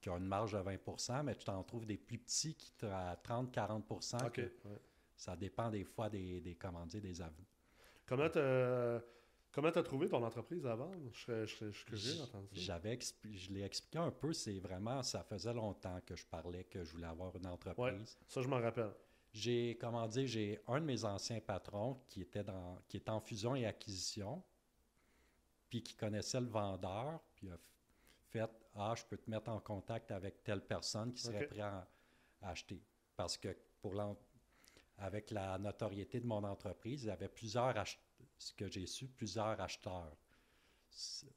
qui 0.00 0.08
a 0.10 0.16
une 0.16 0.26
marge 0.26 0.52
de 0.52 0.58
20% 0.58 1.22
mais 1.22 1.34
tu 1.34 1.44
t'en 1.44 1.62
trouves 1.62 1.86
des 1.86 1.96
plus 1.96 2.18
petits 2.18 2.54
qui 2.54 2.72
sont 2.78 2.90
à 2.90 3.14
30-40 3.16 4.26
OK. 4.26 4.32
que 4.32 4.40
ouais. 4.42 4.78
Ça 5.16 5.34
dépend 5.34 5.70
des 5.70 5.84
fois 5.84 6.08
des, 6.10 6.40
des 6.40 6.54
comment 6.54 6.84
dire, 6.86 7.00
des 7.00 7.20
aveux. 7.22 7.44
Comment 8.06 8.28
tu 9.72 9.78
as 9.78 9.82
trouvé 9.82 10.08
ton 10.08 10.22
entreprise 10.24 10.64
vendre? 10.74 10.96
Je 11.12 11.46
je 11.46 11.70
je 11.70 11.76
suis 11.76 11.84
curieux 11.84 12.00
J- 12.12 12.18
d'entendre 12.18 12.48
ça. 12.48 12.60
J'avais 12.60 12.94
expli- 12.96 13.36
je 13.38 13.52
l'ai 13.52 13.62
expliqué 13.62 13.98
un 13.98 14.10
peu, 14.10 14.32
c'est 14.32 14.58
vraiment, 14.58 15.02
ça 15.02 15.22
faisait 15.22 15.52
longtemps 15.54 16.00
que 16.06 16.14
je 16.16 16.26
parlais 16.26 16.64
que 16.64 16.84
je 16.84 16.92
voulais 16.92 17.06
avoir 17.06 17.34
une 17.36 17.46
entreprise. 17.46 18.16
Ça, 18.26 18.42
je 18.42 18.48
m'en 18.48 18.60
rappelle. 18.60 18.92
J'ai, 19.32 19.76
comment 19.80 20.06
dire, 20.08 20.26
j'ai 20.26 20.60
un 20.66 20.80
de 20.80 20.86
mes 20.86 21.04
anciens 21.04 21.40
patrons 21.40 22.00
qui 22.08 22.22
était, 22.22 22.42
dans, 22.44 22.78
qui 22.88 22.96
était 22.96 23.10
en 23.10 23.20
fusion 23.20 23.54
et 23.54 23.66
acquisition, 23.66 24.42
puis 25.68 25.82
qui 25.82 25.94
connaissait 25.94 26.40
le 26.40 26.46
vendeur, 26.46 27.20
puis 27.34 27.50
a 27.50 27.58
fait 28.30 28.48
Ah, 28.74 28.94
je 28.96 29.04
peux 29.04 29.16
te 29.18 29.28
mettre 29.30 29.50
en 29.50 29.60
contact 29.60 30.10
avec 30.12 30.42
telle 30.44 30.62
personne 30.64 31.12
qui 31.12 31.22
serait 31.22 31.44
Ok. 31.44 31.48
prêt 31.48 31.60
à, 31.60 31.86
à 32.42 32.50
acheter. 32.50 32.80
Parce 33.16 33.36
que 33.36 33.56
pour 33.82 33.94
avec 34.98 35.30
la 35.30 35.58
notoriété 35.58 36.20
de 36.20 36.26
mon 36.26 36.42
entreprise, 36.44 37.04
il 37.04 37.08
y 37.08 37.10
avait 37.10 37.28
plusieurs 37.28 37.76
ach- 37.76 37.98
ce 38.38 38.52
que 38.52 38.68
j'ai 38.68 38.86
su, 38.86 39.08
plusieurs 39.08 39.60
acheteurs. 39.60 40.16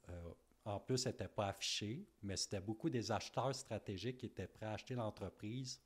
Euh, 0.08 0.32
en 0.64 0.78
plus, 0.80 0.98
ce 0.98 1.08
n'était 1.08 1.28
pas 1.28 1.48
affiché, 1.48 2.06
mais 2.22 2.36
c'était 2.36 2.60
beaucoup 2.60 2.88
des 2.88 3.10
acheteurs 3.10 3.54
stratégiques 3.54 4.18
qui 4.18 4.26
étaient 4.26 4.46
prêts 4.46 4.66
à 4.66 4.72
acheter 4.72 4.94
l'entreprise 4.94 5.80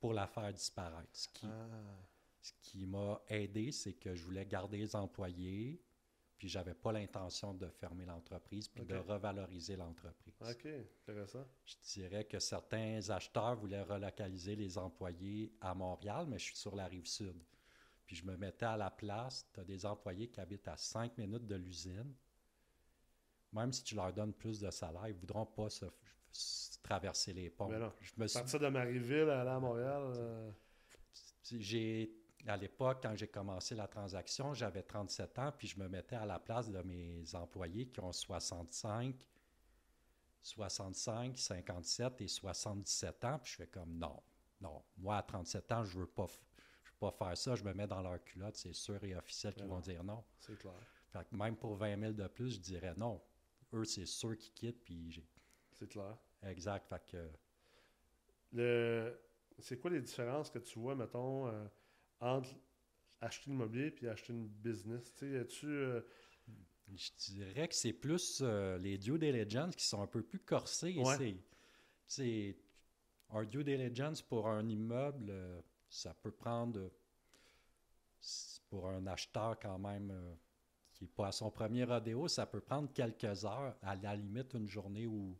pour 0.00 0.14
la 0.14 0.26
faire 0.26 0.52
disparaître. 0.52 1.08
Ce 1.12 1.28
qui, 1.28 1.46
Ah. 1.46 1.66
ce 2.40 2.52
qui 2.62 2.86
m'a 2.86 3.20
aidé, 3.28 3.72
c'est 3.72 3.94
que 3.94 4.14
je 4.14 4.24
voulais 4.24 4.46
garder 4.46 4.78
les 4.78 4.96
employés, 4.96 5.82
puis 6.38 6.48
j'avais 6.48 6.74
pas 6.74 6.92
l'intention 6.92 7.52
de 7.52 7.68
fermer 7.68 8.06
l'entreprise, 8.06 8.68
puis 8.68 8.84
de 8.84 8.94
revaloriser 8.96 9.76
l'entreprise. 9.76 10.34
OK, 10.40 10.66
intéressant. 11.02 11.44
Je 11.66 11.74
dirais 11.94 12.24
que 12.24 12.38
certains 12.38 13.10
acheteurs 13.10 13.56
voulaient 13.56 13.82
relocaliser 13.82 14.54
les 14.56 14.78
employés 14.78 15.52
à 15.60 15.74
Montréal, 15.74 16.26
mais 16.28 16.38
je 16.38 16.44
suis 16.44 16.56
sur 16.56 16.76
la 16.76 16.86
rive 16.86 17.06
sud. 17.06 17.36
Puis 18.08 18.16
je 18.16 18.24
me 18.24 18.38
mettais 18.38 18.64
à 18.64 18.76
la 18.78 18.90
place, 18.90 19.46
tu 19.52 19.60
as 19.60 19.64
des 19.64 19.84
employés 19.84 20.28
qui 20.28 20.40
habitent 20.40 20.66
à 20.66 20.78
5 20.78 21.18
minutes 21.18 21.46
de 21.46 21.56
l'usine. 21.56 22.14
Même 23.52 23.70
si 23.70 23.84
tu 23.84 23.94
leur 23.94 24.14
donnes 24.14 24.32
plus 24.32 24.58
de 24.58 24.70
salaire, 24.70 25.08
ils 25.08 25.14
ne 25.14 25.20
voudront 25.20 25.44
pas 25.44 25.68
se, 25.68 25.84
se 26.32 26.78
traverser 26.82 27.34
les 27.34 27.50
ponts. 27.50 27.68
Mais 27.68 27.78
non. 27.78 27.92
Je 28.00 28.12
me 28.16 28.26
suis 28.26 28.38
Partir 28.38 28.60
de 28.60 28.68
Marieville 28.68 29.28
à 29.28 29.42
aller 29.42 29.50
à 29.50 29.60
Montréal, 29.60 30.02
euh, 30.16 30.50
j'ai 31.52 32.14
à 32.46 32.56
l'époque, 32.56 33.00
quand 33.02 33.14
j'ai 33.14 33.28
commencé 33.28 33.74
la 33.74 33.88
transaction, 33.88 34.54
j'avais 34.54 34.82
37 34.82 35.38
ans, 35.38 35.52
puis 35.56 35.68
je 35.68 35.78
me 35.78 35.86
mettais 35.86 36.16
à 36.16 36.24
la 36.24 36.38
place 36.38 36.70
de 36.70 36.80
mes 36.80 37.34
employés 37.34 37.88
qui 37.88 38.00
ont 38.00 38.12
65, 38.12 39.14
65, 40.42 41.36
57 41.36 42.20
et 42.22 42.28
77 42.28 43.24
ans, 43.26 43.38
puis 43.38 43.52
je 43.52 43.56
fais 43.56 43.66
comme 43.66 43.98
non, 43.98 44.22
non, 44.62 44.82
moi 44.96 45.18
à 45.18 45.22
37 45.22 45.72
ans, 45.72 45.84
je 45.84 45.98
veux 45.98 46.06
pas, 46.06 46.26
pas 46.98 47.10
faire 47.12 47.36
ça, 47.36 47.54
je 47.54 47.64
me 47.64 47.72
mets 47.72 47.86
dans 47.86 48.02
leur 48.02 48.22
culotte, 48.24 48.56
c'est 48.56 48.72
sûr 48.72 49.02
et 49.04 49.14
officiel 49.14 49.54
qu'ils 49.54 49.64
Mais 49.64 49.70
vont 49.70 49.80
dire 49.80 50.04
non. 50.04 50.24
c'est 50.40 50.58
clair. 50.58 50.74
Fait 51.08 51.26
que 51.28 51.34
même 51.36 51.56
pour 51.56 51.74
20 51.76 51.98
000 51.98 52.12
de 52.12 52.26
plus, 52.26 52.54
je 52.56 52.60
dirais 52.60 52.94
non. 52.96 53.20
Eux, 53.72 53.84
c'est 53.84 54.06
sûr 54.06 54.36
qu'ils 54.36 54.52
quittent, 54.52 54.82
puis 54.84 55.10
j'ai. 55.10 55.26
C'est 55.72 55.88
clair. 55.88 56.16
Exact. 56.42 56.88
Fait 56.88 57.02
que 57.10 57.30
Le... 58.52 59.18
C'est 59.60 59.78
quoi 59.78 59.90
les 59.90 60.00
différences 60.00 60.50
que 60.50 60.58
tu 60.60 60.78
vois, 60.78 60.94
mettons, 60.94 61.48
euh, 61.48 61.66
entre 62.20 62.50
acheter 63.20 63.50
l'immobilier 63.50 63.94
et 64.02 64.08
acheter 64.08 64.32
une 64.32 64.46
business? 64.46 65.12
Tu 65.16 65.26
euh, 65.66 66.00
Je 66.88 67.10
dirais 67.18 67.66
que 67.68 67.74
c'est 67.74 67.92
plus 67.92 68.40
euh, 68.42 68.78
les 68.78 68.98
due 68.98 69.18
diligence 69.18 69.74
qui 69.74 69.84
sont 69.84 70.00
un 70.00 70.06
peu 70.06 70.22
plus 70.22 70.38
corsés. 70.38 70.94
Ouais. 70.98 71.16
C'est, 71.16 71.36
c'est 72.06 72.56
un 73.30 73.44
due 73.44 73.64
diligence 73.64 74.22
pour 74.22 74.48
un 74.48 74.68
immeuble, 74.68 75.32
ça 75.88 76.14
peut 76.14 76.30
prendre 76.32 76.90
pour 78.68 78.88
un 78.88 79.06
acheteur 79.06 79.58
quand 79.60 79.78
même 79.78 80.10
euh, 80.10 80.34
qui 80.92 81.04
n'est 81.04 81.10
pas 81.10 81.28
à 81.28 81.32
son 81.32 81.50
premier 81.50 81.84
rodéo, 81.84 82.28
ça 82.28 82.46
peut 82.46 82.60
prendre 82.60 82.92
quelques 82.92 83.44
heures, 83.44 83.76
à 83.82 83.94
la 83.96 84.16
limite 84.16 84.54
une 84.54 84.68
journée 84.68 85.06
où, 85.06 85.38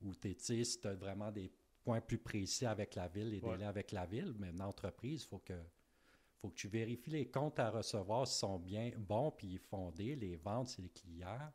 où 0.00 0.14
tu 0.14 0.30
es, 0.30 0.64
si 0.64 0.80
tu 0.80 0.88
as 0.88 0.94
vraiment 0.94 1.30
des 1.30 1.52
points 1.84 2.00
plus 2.00 2.18
précis 2.18 2.66
avec 2.66 2.94
la 2.94 3.08
ville, 3.08 3.28
les 3.30 3.40
Ouais. 3.40 3.52
délais 3.52 3.66
avec 3.66 3.92
la 3.92 4.06
ville, 4.06 4.34
mais 4.38 4.50
une 4.50 4.62
entreprise, 4.62 5.22
il 5.22 5.26
faut 5.26 5.38
que 5.38 5.54
faut 6.40 6.48
que 6.48 6.54
tu 6.56 6.66
vérifies 6.66 7.10
les 7.10 7.30
comptes 7.30 7.60
à 7.60 7.70
recevoir 7.70 8.26
s'ils 8.26 8.40
sont 8.40 8.58
bien 8.58 8.90
bons 8.98 9.30
puis 9.30 9.58
fondés, 9.58 10.16
les 10.16 10.34
ventes, 10.34 10.70
c'est 10.70 10.82
les 10.82 10.88
clients, 10.88 11.52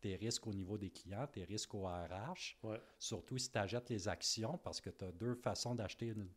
tes 0.00 0.14
risques 0.14 0.46
au 0.46 0.52
niveau 0.54 0.78
des 0.78 0.90
clients, 0.90 1.26
tes 1.26 1.42
risques 1.42 1.74
au 1.74 1.82
RH, 1.86 2.56
ouais, 2.62 2.80
surtout 2.96 3.38
si 3.38 3.50
tu 3.50 3.58
achètes 3.58 3.90
les 3.90 4.06
actions, 4.06 4.56
parce 4.58 4.80
que 4.80 4.90
tu 4.90 5.04
as 5.04 5.10
deux 5.10 5.34
façons 5.34 5.74
d'acheter 5.74 6.06
une, 6.08 6.28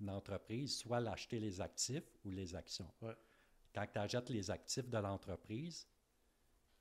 une 0.00 0.10
entreprise, 0.10 0.76
soit 0.78 1.00
l'acheter 1.00 1.38
les 1.38 1.60
actifs 1.60 2.04
ou 2.24 2.30
les 2.30 2.54
actions. 2.54 2.90
Ouais. 3.02 3.14
Quand 3.74 3.86
tu 3.92 3.98
achètes 3.98 4.30
les 4.30 4.50
actifs 4.50 4.88
de 4.88 4.98
l'entreprise, 4.98 5.86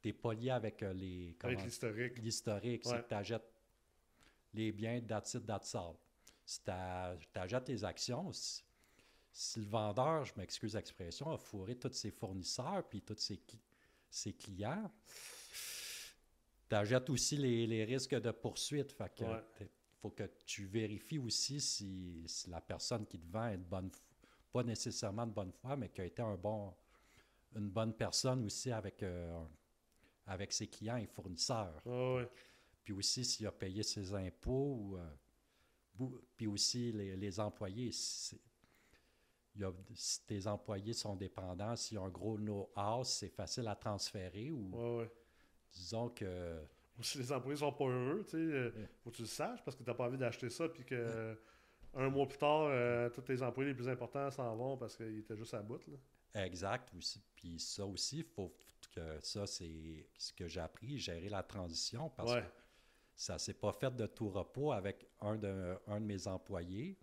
tu 0.01 0.07
n'es 0.07 0.13
pas 0.13 0.33
lié 0.33 0.49
avec 0.51 0.81
euh, 0.83 0.93
les 0.93 1.35
avec 1.41 1.63
l'historique. 1.65 2.17
l'historique, 2.19 2.83
c'est 2.85 3.03
que 3.03 3.07
tu 3.09 3.13
achètes 3.15 3.53
les 4.53 4.71
biens 4.71 4.99
date 5.01 5.25
sale. 5.27 5.95
Si 6.45 6.61
tu 6.63 6.71
achètes 7.39 7.69
les 7.69 7.83
actions, 7.83 8.31
si, 8.33 8.63
si 9.31 9.59
le 9.59 9.65
vendeur, 9.67 10.25
je 10.25 10.33
m'excuse 10.38 10.73
l'expression, 10.73 11.31
a 11.31 11.38
fourré 11.38 11.75
tous 11.75 11.93
ses 11.93 12.09
fournisseurs 12.11 12.88
puis 12.89 13.01
tous 13.01 13.17
ses, 13.19 13.35
cli- 13.35 13.59
ses 14.09 14.33
clients, 14.33 14.89
tu 16.69 16.75
achètes 16.75 17.09
aussi 17.09 17.38
les, 17.38 17.67
les 17.67 17.83
risques 17.85 18.15
de 18.15 18.31
poursuite. 18.31 18.91
Fait 18.91 19.13
que 19.15 19.23
Ouais. 19.25 19.69
Faut 20.01 20.12
que 20.12 20.24
tu 20.46 20.65
vérifies 20.65 21.20
aussi 21.20 21.60
si, 21.62 22.24
si 22.27 22.50
la 22.50 22.62
personne 22.62 23.06
qui 23.06 23.20
te 23.20 23.29
vend 23.32 23.48
est 23.50 23.58
de 23.58 23.63
bonne 23.63 23.89
foi, 23.91 24.01
pas 24.51 24.63
nécessairement 24.63 25.27
de 25.27 25.32
bonne 25.34 25.51
foi, 25.51 25.75
mais 25.75 25.89
qui 25.89 26.01
a 26.01 26.06
été 26.06 26.22
un 26.22 26.36
bon, 26.36 26.74
une 27.56 27.70
bonne 27.70 27.94
personne 27.94 28.46
aussi 28.46 28.72
avec, 28.72 29.03
euh, 29.03 29.44
avec 30.25 30.51
ses 30.53 30.68
clients 30.68 30.98
et 30.98 31.06
fournisseurs. 31.06 31.82
Ah. 31.86 32.24
Puis 32.84 32.94
aussi 32.94 33.24
s'il 33.25 33.46
a 33.46 33.51
payé 33.51 33.84
ses 33.84 34.13
impôts, 34.13 34.98
euh, 34.98 36.06
puis 36.36 36.48
aussi 36.48 36.91
les, 36.91 37.15
les 37.15 37.39
employés. 37.39 37.91
Si, 37.91 38.39
il 39.56 39.62
y 39.62 39.63
a- 39.65 39.74
si 39.94 40.25
tes 40.25 40.48
employés 40.48 40.94
sont 40.94 41.15
dépendants, 41.15 41.75
s'il 41.75 41.96
y 41.96 41.98
a 41.98 42.03
un 42.03 42.10
gros 42.10 42.38
no-house, 42.39 43.10
c'est 43.10 43.29
facile 43.29 43.68
à 43.68 43.75
transférer 43.75 44.51
ou 44.51 44.70
Ouais, 44.74 44.98
ouais. 45.03 45.12
disons 45.74 46.10
que 46.10 46.63
Ou 47.00 47.03
si 47.03 47.18
les 47.18 47.32
employés 47.32 47.58
sont 47.58 47.72
pas 47.72 47.86
heureux, 47.86 48.24
tu 48.25 48.32
sais, 48.32 48.38
euh, 48.38 48.72
Ouais. 48.75 48.89
faut 49.03 49.10
que 49.12 49.15
tu 49.15 49.22
le 49.24 49.27
saches 49.27 49.63
parce 49.63 49.75
que 49.77 49.84
tu 49.84 49.89
n'as 49.89 49.96
pas 49.96 50.06
envie 50.06 50.18
d'acheter 50.18 50.50
ça 50.50 50.68
puis 50.68 50.84
que 50.86 50.96
euh, 50.96 51.36
un 51.94 52.10
mois 52.10 52.27
plus 52.27 52.38
tard, 52.38 52.63
euh, 52.70 53.10
tous 53.10 53.22
tes 53.22 53.41
employés 53.41 53.70
les 53.70 53.75
plus 53.75 53.88
importants 53.89 54.29
s'en 54.32 54.56
vont 54.56 54.77
parce 54.77 54.96
qu'ils 54.98 55.20
étaient 55.20 55.38
juste 55.38 55.53
à 55.53 55.62
bout. 55.62 55.82
Là. 55.88 56.44
Exact. 56.46 56.94
aussi. 56.96 57.24
Puis 57.36 57.60
ça 57.60 57.86
aussi, 57.86 58.18
il 58.20 58.24
faut 58.25 58.53
que 58.94 59.20
ça, 59.22 59.48
c'est 59.48 60.10
ce 60.18 60.34
que 60.34 60.48
j'ai 60.48 60.60
appris, 60.60 60.98
gérer 61.00 61.29
la 61.29 61.41
transition, 61.44 62.10
parce 62.10 62.32
Ouais. 62.34 62.41
que 62.41 62.48
ça 63.15 63.38
s'est 63.39 63.53
pas 63.53 63.72
fait 63.74 63.96
de 63.96 64.06
tout 64.06 64.29
repos 64.29 64.72
avec 64.72 65.08
un 65.22 65.38
de, 65.38 65.77
un 65.88 66.00
de 66.01 66.06
mes 66.06 66.27
employés. 66.27 66.98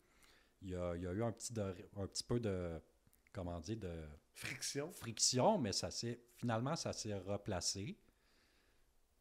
Il 0.62 0.70
y 0.70 0.74
a, 0.74 0.94
il 0.96 1.02
y 1.02 1.06
a 1.06 1.12
eu 1.12 1.22
un 1.22 1.32
petit, 1.32 1.52
de- 1.52 1.74
un 1.96 2.06
petit 2.06 2.24
peu 2.24 2.38
de, 2.40 2.80
comment 3.32 3.60
dire, 3.60 3.76
de 3.78 3.92
Friction. 4.34 4.90
friction, 4.92 5.58
mais 5.58 5.72
ça 5.72 5.90
s'est 5.90 6.20
finalement, 6.36 6.76
ça 6.76 6.92
s'est 6.92 7.14
replacé 7.14 7.98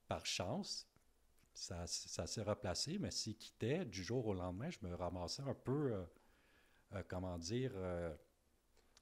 par 0.08 0.26
chance. 0.26 0.88
Ça, 1.54 1.88
ça 1.88 2.28
s'est 2.28 2.42
replacé, 2.42 3.00
mais 3.00 3.12
s'il 3.12 3.38
quittait 3.38 3.86
du 3.86 4.04
jour 4.04 4.26
au 4.28 4.34
lendemain, 4.34 4.70
je 4.70 4.80
me 4.82 4.94
ramassais 4.94 5.44
un 5.44 5.54
peu, 5.54 5.94
euh, 5.94 6.04
euh, 6.94 7.04
comment 7.08 7.38
dire, 7.38 7.72
euh, 7.76 8.14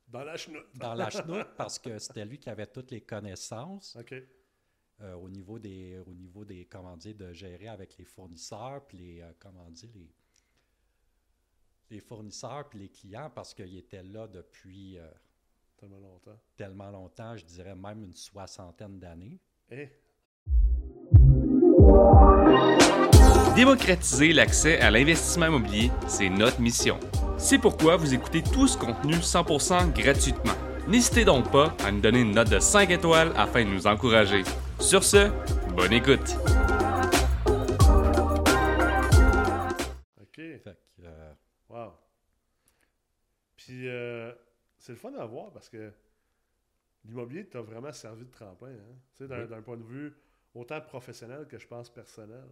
Dans 0.08 0.24
la 0.24 0.38
chenoute. 0.38 0.68
dans 0.76 0.94
la 0.94 1.10
chenoute 1.10 1.48
parce 1.58 1.80
que 1.80 1.98
c'était 1.98 2.26
lui 2.26 2.38
qui 2.38 2.50
avait 2.50 2.68
toutes 2.68 2.92
les 2.92 3.02
connaissances 3.02 3.96
OK. 3.96 4.14
au 5.00 5.30
niveau 5.30 5.58
des 5.58 5.98
au 6.06 6.14
niveau 6.14 6.46
des 6.46 6.66
comment 6.66 6.96
dire 6.96 7.16
de 7.16 7.34
gérer 7.34 7.68
avec 7.68 7.98
les 7.98 8.06
fournisseurs 8.06 8.86
puis 8.86 8.98
les 9.00 9.26
comment 9.40 9.70
dire 9.72 9.90
les 9.96 10.14
les 11.90 12.00
fournisseurs 12.00 12.70
puis 12.70 12.80
les 12.80 12.90
clients 12.90 13.30
parce 13.30 13.54
qu'il 13.54 13.78
était 13.78 14.04
là 14.04 14.28
depuis 14.28 14.98
euh, 14.98 15.10
Tellement 15.78 16.00
longtemps. 16.00 16.40
tellement 16.56 16.90
longtemps, 16.92 17.36
je 17.36 17.46
dirais 17.46 17.76
même 17.76 18.04
une 18.04 18.14
soixantaine 18.14 19.00
d'années. 19.00 19.40
Eh, 19.70 19.90
Démocratiser 23.56 24.34
l'accès 24.34 24.80
à 24.80 24.90
l'investissement 24.90 25.46
immobilier, 25.48 25.92
c'est 26.08 26.30
notre 26.30 26.60
mission. 26.60 27.00
C'est 27.38 27.60
pourquoi 27.60 27.98
vous 27.98 28.14
écoutez 28.14 28.42
tout 28.42 28.68
ce 28.68 28.78
contenu 28.78 29.14
100% 29.16 29.94
gratuitement. 29.94 30.54
N'hésitez 30.88 31.24
donc 31.24 31.52
pas 31.52 31.76
à 31.86 31.92
nous 31.92 32.02
donner 32.02 32.22
une 32.22 32.32
note 32.32 32.50
de 32.50 32.60
5 32.60 32.90
étoiles 32.90 33.32
afin 33.36 33.64
de 33.64 33.70
nous 33.70 33.86
encourager. 33.86 34.44
Sur 34.80 35.04
ce, 35.04 35.30
bonne 35.76 35.94
écoute. 35.94 36.36
OK. 40.22 40.36
Fait 40.36 40.62
que, 40.98 41.04
euh, 41.06 41.34
Wow. 41.70 41.94
Puis, 43.56 43.88
euh, 43.88 44.32
c'est 44.78 44.92
le 44.94 44.98
fun 44.98 45.14
à 45.18 45.26
voir 45.26 45.52
parce 45.52 45.70
que 45.70 45.92
l'immobilier 47.06 47.46
t'a 47.46 47.62
vraiment 47.62 47.92
servi 47.94 48.26
de 48.26 48.32
tremplin, 48.32 48.70
hein? 48.70 48.96
Tu 49.16 49.24
sais, 49.24 49.28
d'un 49.28 49.42
Oui. 49.44 49.48
d'un 49.48 49.62
point 49.62 49.78
de 49.78 49.84
vue 49.84 50.14
autant 50.56 50.82
professionnel 50.82 51.46
que 51.48 51.58
je 51.60 51.68
pense 51.68 51.90
personnel. 51.90 52.46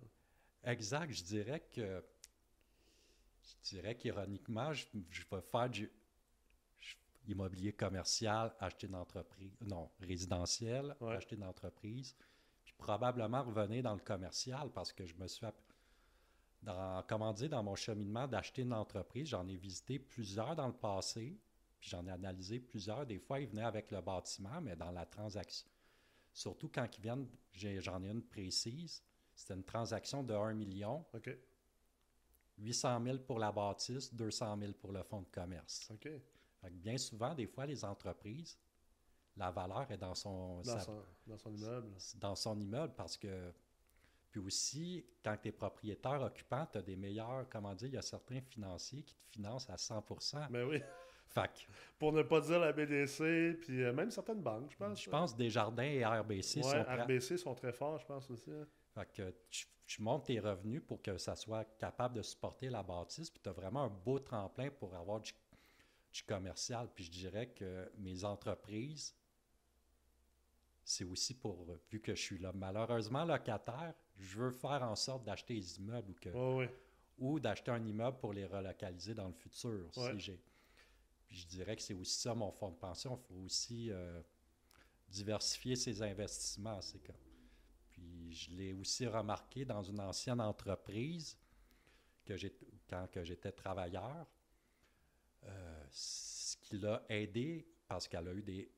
Exact, 0.64 1.12
je 1.12 1.24
dirais 1.24 1.62
que. 1.72 2.04
Je 3.44 3.70
dirais 3.76 3.96
qu'ironiquement, 3.96 4.72
je, 4.74 4.86
je 5.10 5.24
vais 5.32 5.42
faire 5.42 5.70
du 5.70 5.92
je- 6.80 6.96
immobilier 7.28 7.74
commercial, 7.74 8.54
acheter 8.60 8.88
une 8.88 8.96
entreprise. 8.96 9.52
Non, 9.62 9.90
résidentiel, 10.00 10.96
Ouais. 11.00 11.16
acheter 11.16 11.36
une 11.36 11.44
entreprise. 11.44 12.16
Puis 12.64 12.74
probablement 12.78 13.44
revenir 13.44 13.84
dans 13.84 13.96
le 13.96 14.00
commercial 14.02 14.70
parce 14.72 14.94
que 14.94 15.06
je 15.06 15.16
me 15.16 15.28
suis. 15.28 15.46
Dans, 16.62 17.04
comment 17.08 17.34
dire, 17.34 17.50
dans 17.50 17.64
mon 17.64 17.76
cheminement 17.76 18.28
d'acheter 18.28 18.62
une 18.62 18.74
entreprise, 18.74 19.30
j'en 19.30 19.48
ai 19.48 19.56
visité 19.56 19.98
plusieurs 19.98 20.56
dans 20.56 20.68
le 20.68 20.74
passé. 20.74 21.36
Puis 21.80 21.90
j'en 21.90 22.06
ai 22.06 22.12
analysé 22.12 22.60
plusieurs. 22.60 23.08
Des 23.08 23.18
fois, 23.18 23.40
ils 23.40 23.48
venaient 23.48 23.64
avec 23.64 23.90
le 23.90 24.00
bâtiment, 24.02 24.62
mais 24.62 24.76
dans 24.76 24.92
la 24.92 25.08
transaction. 25.08 25.68
Surtout 26.32 26.70
quand 26.70 26.88
ils 26.96 27.02
viennent, 27.02 27.28
j'en 27.54 28.04
ai 28.04 28.10
une 28.12 28.22
précise. 28.22 29.02
C'était 29.42 29.56
une 29.56 29.64
transaction 29.64 30.22
de 30.22 30.36
1 30.36 30.54
million, 30.54 31.04
OK. 31.16 31.36
800 32.60 33.02
000 33.04 33.18
pour 33.20 33.40
la 33.40 33.52
bâtisse, 33.52 34.14
200 34.14 34.56
000 34.60 34.74
pour 34.74 34.92
le 34.92 35.02
fonds 35.02 35.22
de 35.22 35.30
commerce. 35.32 35.90
OK. 35.92 36.04
Fait 36.04 36.68
que 36.70 36.74
bien 36.76 36.96
souvent, 36.98 37.34
des 37.34 37.48
fois, 37.48 37.66
les 37.66 37.84
entreprises, 37.84 38.60
la 39.36 39.50
valeur 39.50 39.90
est 39.90 39.98
dans 39.98 40.14
son, 40.14 40.58
Dans, 40.58 40.64
sa- 40.64 40.80
son, 40.82 41.04
dans 41.26 41.38
son 41.40 41.54
immeuble. 41.56 41.92
dans 42.18 42.36
son 42.36 42.60
immeuble 42.60 42.94
parce 42.96 43.18
que. 43.18 43.52
Puis 44.30 44.40
aussi, 44.40 45.06
quand 45.24 45.36
tu 45.42 45.50
es 45.50 45.52
propriétaire 45.52 46.22
occupant, 46.22 46.66
tu 46.72 46.78
as 46.78 46.82
des 46.84 46.96
meilleurs, 46.96 47.50
comment 47.50 47.74
dire, 47.76 47.88
il 47.90 47.96
y 47.96 47.98
a 47.98 48.02
certains 48.02 48.40
financiers 48.42 49.04
qui 49.04 49.16
te 49.16 49.26
financent 49.26 49.70
à 49.70 49.76
100% 49.76 50.48
Mais 50.52 50.64
oui. 50.64 50.82
Fait 51.28 51.48
que 51.48 51.60
Pour 52.00 52.14
ne 52.14 52.22
pas 52.22 52.40
dire 52.42 52.60
la 52.60 52.72
BDC, 52.72 53.58
puis 53.60 53.82
euh, 53.84 53.92
même 53.92 54.10
certaines 54.12 54.42
banques, 54.42 54.72
je 54.72 54.78
pense. 54.78 55.02
je 55.02 55.10
pense 55.10 55.36
Desjardins 55.36 55.84
et 55.84 56.06
RBC 56.06 56.60
Ouais, 56.60 56.64
sont 56.64 56.84
RBC 56.84 57.38
sont 57.38 57.56
très 57.56 57.74
forts, 57.74 57.98
je 58.00 58.06
pense 58.06 58.30
aussi. 58.30 58.52
Fait 58.94 59.12
que 59.12 59.34
tu, 59.50 59.68
tu 59.86 60.02
montes 60.02 60.26
tes 60.26 60.40
revenus 60.40 60.82
pour 60.86 61.02
que 61.02 61.18
ça 61.18 61.36
soit 61.36 61.66
capable 61.78 62.16
de 62.16 62.22
supporter 62.22 62.70
la 62.70 62.84
bâtisse, 62.84 63.30
puis 63.30 63.42
tu 63.42 63.50
as 63.50 63.54
vraiment 63.54 63.84
un 63.84 63.90
beau 63.90 64.20
tremplin 64.20 64.70
pour 64.70 64.94
avoir 64.96 65.20
du, 65.22 65.34
du 66.14 66.24
commercial. 66.24 66.90
Puis 66.94 67.06
je 67.06 67.12
dirais 67.12 67.48
que 67.50 67.90
mes 67.98 68.24
entreprises, 68.24 69.16
c'est 70.84 71.04
aussi 71.06 71.34
pour, 71.36 71.66
vu 71.90 72.02
que 72.02 72.16
je 72.16 72.22
suis 72.22 72.38
là, 72.40 72.52
malheureusement 72.54 73.24
locataire, 73.24 73.94
je 74.18 74.38
veux 74.40 74.52
faire 74.52 74.84
en 74.84 74.96
sorte 74.96 75.24
d'acheter 75.24 75.54
des 75.56 75.80
immeubles 75.80 76.12
ou, 76.12 76.16
que, 76.16 76.30
ouais. 76.58 76.74
ou 77.18 77.40
d'acheter 77.40 77.72
un 77.72 77.86
immeuble 77.86 78.18
pour 78.20 78.34
les 78.34 78.46
relocaliser 78.46 79.14
dans 79.14 79.28
le 79.28 79.34
futur. 79.34 79.88
si 79.94 80.00
Ouais. 80.00 80.20
j'ai- 80.20 80.40
Puis 81.28 81.38
je 81.38 81.48
dirais 81.48 81.76
que 81.78 81.82
c'est 81.82 81.94
aussi 81.94 82.20
ça 82.20 82.36
mon 82.36 82.52
fonds 82.52 82.72
de 82.72 82.76
pension. 82.76 83.18
Il 83.18 83.26
faut 83.28 83.42
aussi 83.46 83.90
euh, 83.90 84.22
diversifier 85.08 85.76
ses 85.78 86.02
investissements. 86.02 86.82
C'est 86.82 87.00
comme. 87.00 87.16
Puis 88.32 88.48
je 88.50 88.56
l'ai 88.56 88.72
aussi 88.72 89.06
remarqué 89.06 89.66
dans 89.66 89.84
une 89.84 90.00
ancienne 90.00 90.40
entreprise 90.40 91.38
que 92.24 92.38
j'ai, 92.38 92.56
quand 92.90 93.06
que 93.12 93.26
j'étais 93.26 93.52
travailleur. 93.52 94.26
Euh, 95.44 95.84
ce 95.90 96.56
qui 96.56 96.78
l'a 96.78 97.04
aidé, 97.10 97.68
parce 97.90 98.08
qu'elle 98.08 98.30
a 98.30 98.34
eu 98.34 98.42
des, 98.42 98.72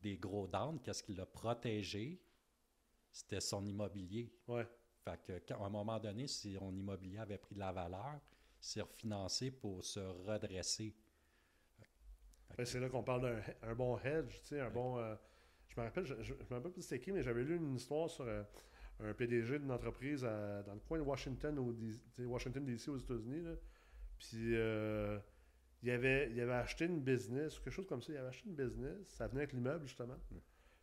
des 0.00 0.16
gros 0.16 0.48
downs, 0.48 0.80
qu'est-ce 0.82 1.04
qui 1.04 1.14
l'a 1.14 1.26
protégé, 1.26 2.20
c'était 3.12 3.40
son 3.40 3.64
immobilier. 3.64 4.34
Ouais. 4.48 4.66
Fait 5.04 5.22
que, 5.22 5.38
quand- 5.46 5.62
à 5.62 5.66
un 5.66 5.70
moment 5.70 6.00
donné, 6.00 6.26
si 6.26 6.54
son 6.56 6.74
immobilier 6.74 7.18
avait 7.18 7.38
pris 7.38 7.54
de 7.54 7.60
la 7.60 7.70
valeur, 7.70 8.20
c'est 8.58 8.80
refinancé 8.80 9.52
pour 9.52 9.84
se 9.84 10.00
redresser. 10.00 10.92
C'est 12.64 12.80
là 12.80 12.88
qu'on 12.88 13.04
parle 13.04 13.40
d'un 13.62 13.74
bon 13.76 13.96
hedge, 14.00 14.40
tu 14.40 14.46
sais, 14.48 14.60
un 14.60 14.70
bon... 14.70 14.98
euh, 14.98 15.14
je 15.68 15.80
me 15.80 15.86
rappelle, 15.86 16.04
je, 16.04 16.20
je, 16.20 16.34
je 16.34 16.50
me 16.50 16.56
rappelle 16.56 16.72
plus 16.72 16.82
c'était 16.82 16.98
qui, 16.98 17.12
mais 17.12 17.22
j'avais 17.22 17.44
lu 17.44 17.56
une 17.56 17.76
histoire 17.76 18.10
sur 18.10 18.24
euh, 18.24 18.42
un 19.00 19.12
PDG 19.14 19.58
d'une 19.58 19.70
entreprise 19.72 20.24
à- 20.24 20.62
dans 20.62 20.74
le 20.74 20.80
coin 20.80 20.98
de 20.98 21.02
Washington, 21.04 21.58
au, 21.58 21.74
Washington 22.26 22.64
DC 22.64 22.88
aux 22.88 22.98
États-Unis, 22.98 23.42
là. 23.42 23.54
Puis 24.18 24.54
euh, 24.56 25.18
il, 25.82 25.90
avait, 25.90 26.30
il 26.30 26.40
avait 26.40 26.52
acheté 26.52 26.84
une 26.84 27.00
business, 27.00 27.58
quelque 27.58 27.72
chose 27.74 27.86
comme 27.86 28.02
ça, 28.02 28.12
il 28.12 28.16
avait 28.16 28.28
acheté 28.28 28.48
une 28.48 28.54
business, 28.56 29.08
ça 29.08 29.26
venait 29.26 29.40
avec 29.40 29.52
l'immeuble, 29.52 29.86
justement. 29.86 30.16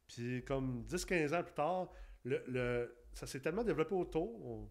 Puis 0.08 0.43
comme 0.45 0.84
10-15 0.84 1.36
ans 1.39 1.43
plus 1.43 1.54
tard, 1.54 1.91
le, 2.26 2.43
le- 2.48 2.95
ça 3.13 3.26
s'est 3.28 3.39
tellement 3.39 3.63
développé 3.63 3.95
autour 3.95 4.69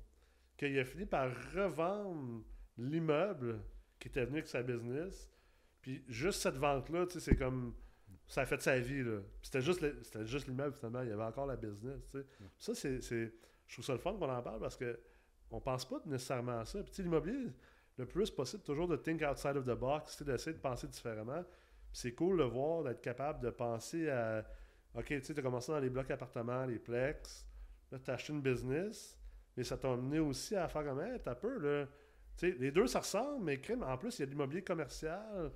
qu'il 0.57 0.79
a 0.79 0.85
fini 0.85 1.07
par 1.07 1.31
revendre 1.55 2.44
l'immeuble 2.77 3.61
qui 3.98 4.09
était 4.09 4.24
venu 4.24 4.38
avec 4.38 4.48
sa 4.48 4.62
business. 4.62 5.31
Puis 5.81 6.05
juste 6.09 6.42
cette 6.42 6.57
vente-là, 6.57 7.07
tu 7.07 7.14
sais, 7.14 7.20
c'est 7.20 7.37
comme. 7.37 7.74
Ça 8.26 8.42
a 8.42 8.46
fait 8.46 8.60
sa 8.60 8.78
vie, 8.78 9.02
là. 9.02 9.20
C'était 9.42 9.62
juste, 9.62 9.80
le- 9.80 9.98
c'était 10.02 10.26
juste 10.26 10.46
l'immeuble, 10.48 10.74
finalement. 10.74 11.02
Il 11.02 11.08
y 11.08 11.12
avait 11.12 11.22
encore 11.22 11.46
la 11.46 11.56
business, 11.56 12.06
tu 12.10 12.18
sais. 12.18 12.26
Ça, 12.58 12.74
c'est, 12.74 13.00
c'est- 13.00 13.32
Je 13.66 13.74
trouve 13.74 13.84
ça 13.84 13.92
le 13.92 13.98
fun 13.98 14.14
qu'on 14.14 14.30
en 14.30 14.42
parle 14.42 14.60
parce 14.60 14.76
que 14.76 14.98
on 15.50 15.60
pense 15.60 15.86
pas 15.88 16.00
nécessairement 16.06 16.60
à 16.60 16.64
ça. 16.64 16.82
Puis, 16.82 17.02
l'immobilier, 17.02 17.52
le 17.96 18.06
plus 18.06 18.30
possible, 18.30 18.62
toujours 18.62 18.86
de 18.88 18.96
think 18.96 19.22
outside 19.22 19.56
of 19.56 19.64
the 19.64 19.78
box, 19.78 20.22
d'essayer 20.22 20.54
de 20.54 20.60
penser 20.60 20.86
différemment. 20.88 21.42
Puis 21.42 22.00
c'est 22.00 22.12
cool 22.12 22.38
de 22.38 22.44
voir, 22.44 22.84
d'être 22.84 23.00
capable 23.00 23.40
de 23.42 23.50
penser 23.50 24.08
à. 24.10 24.44
OK, 24.94 25.06
tu 25.06 25.22
sais, 25.22 25.32
tu 25.34 25.40
as 25.40 25.42
commencé 25.42 25.72
dans 25.72 25.80
les 25.80 25.90
blocs 25.90 26.10
appartements, 26.10 26.64
les 26.66 26.78
plex. 26.78 27.46
Là, 27.90 27.98
tu 27.98 28.10
as 28.10 28.14
acheté 28.14 28.32
une 28.32 28.42
business. 28.42 29.18
Mais 29.56 29.64
ça 29.64 29.76
t'a 29.76 29.90
amené 29.92 30.18
aussi 30.18 30.54
à 30.54 30.68
faire 30.68 30.84
comme, 30.84 31.00
hey, 31.00 31.18
t'as 31.22 31.34
peu, 31.34 31.58
là. 31.58 31.86
Les 32.42 32.70
deux, 32.70 32.86
ça 32.86 33.00
ressemble, 33.00 33.44
mais 33.44 33.58
crime, 33.60 33.82
en 33.82 33.98
plus, 33.98 34.16
il 34.18 34.20
y 34.20 34.22
a 34.22 34.26
de 34.26 34.30
l'immobilier 34.30 34.62
commercial 34.62 35.50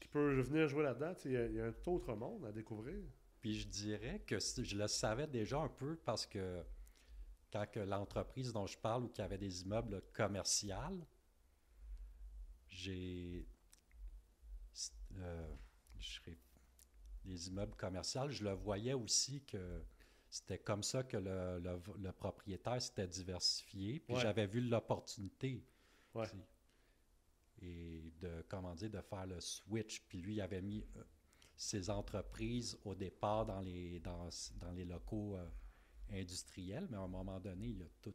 qui 0.00 0.08
peut 0.08 0.40
venir 0.40 0.66
jouer 0.68 0.82
là-dedans. 0.82 1.14
Il 1.24 1.30
y, 1.32 1.36
a- 1.36 1.46
il 1.46 1.54
y 1.54 1.60
a 1.60 1.66
un 1.66 1.72
tout 1.72 1.92
autre 1.92 2.14
monde 2.14 2.44
à 2.46 2.52
découvrir. 2.52 2.98
Puis 3.40 3.60
je 3.60 3.68
dirais 3.68 4.20
que 4.26 4.38
si- 4.38 4.64
je 4.64 4.76
le 4.76 4.88
savais 4.88 5.26
déjà 5.26 5.58
un 5.60 5.68
peu 5.68 5.96
parce 6.04 6.26
que 6.26 6.62
quand 7.52 7.66
que 7.70 7.80
l'entreprise 7.80 8.52
dont 8.52 8.66
je 8.66 8.78
parle 8.78 9.04
ou 9.04 9.08
qui 9.08 9.22
avait 9.22 9.38
des 9.38 9.62
immeubles 9.62 10.02
commerciaux, 10.12 11.06
j'ai 12.68 13.46
euh, 15.16 15.54
des 17.24 17.48
immeubles 17.48 17.74
commerciaux, 17.76 18.28
je 18.30 18.44
le 18.44 18.52
voyais 18.52 18.94
aussi 18.94 19.44
que 19.44 19.82
c'était 20.30 20.58
comme 20.58 20.82
ça 20.82 21.02
que 21.02 21.16
le, 21.16 21.58
le- 21.60 21.82
le 21.98 22.12
propriétaire 22.12 22.80
s'était 22.80 23.06
diversifié. 23.08 24.00
Puis 24.00 24.14
Ouais. 24.14 24.20
j'avais 24.20 24.46
vu 24.46 24.60
l'opportunité. 24.60 25.64
Ouais. 26.14 26.26
Et 27.62 28.12
de, 28.20 28.44
comment 28.48 28.74
dire, 28.74 28.90
de 28.90 29.00
faire 29.00 29.26
le 29.26 29.40
switch. 29.40 30.02
Puis 30.08 30.18
lui, 30.18 30.34
il 30.36 30.40
avait 30.40 30.62
mis 30.62 30.86
euh, 30.96 31.02
ses 31.56 31.90
entreprises 31.90 32.78
au 32.84 32.94
départ 32.94 33.44
dans 33.44 33.60
les, 33.60 34.00
dans, 34.00 34.28
dans 34.56 34.72
les 34.72 34.84
locaux 34.84 35.36
euh, 35.36 35.46
industriels, 36.10 36.86
mais 36.90 36.96
à 36.96 37.00
un 37.00 37.08
moment 37.08 37.38
donné, 37.38 37.68
il 37.68 37.82
a 37.82 37.88
tout, 38.00 38.14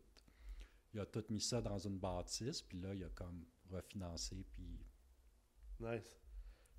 il 0.94 1.00
a 1.00 1.06
tout 1.06 1.24
mis 1.30 1.42
ça 1.42 1.62
dans 1.62 1.78
une 1.78 2.00
bâtisse, 2.00 2.62
puis 2.62 2.80
là, 2.80 2.94
il 2.94 3.04
a 3.04 3.10
comme 3.10 3.46
refinancé, 3.70 4.46
puis 4.52 4.80
Nice. 5.80 6.20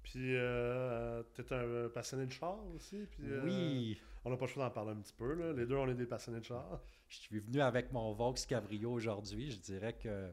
Puis, 0.02 0.36
euh, 0.36 1.22
t'es 1.34 1.52
un 1.52 1.88
passionné 1.88 2.26
de 2.26 2.32
char 2.32 2.58
aussi? 2.74 3.06
Puis, 3.10 3.24
euh, 3.28 3.42
oui, 3.44 4.00
on 4.24 4.30
n'a 4.30 4.36
pas 4.36 4.46
le 4.46 4.50
choix 4.50 4.64
d'en 4.64 4.70
parler 4.70 4.92
un 4.92 5.00
petit 5.00 5.12
peu. 5.12 5.34
Là. 5.34 5.52
Les 5.52 5.66
deux, 5.66 5.74
on 5.74 5.88
est 5.88 5.94
des 5.94 6.06
passionnés 6.06 6.40
de 6.40 6.44
char. 6.44 6.80
je 7.08 7.16
suis 7.16 7.40
venu 7.40 7.60
avec 7.60 7.92
mon 7.92 8.12
Vaux 8.12 8.34
Cabrio 8.48 8.92
aujourd'hui, 8.92 9.50
je 9.50 9.58
dirais 9.58 9.94
que 9.94 10.32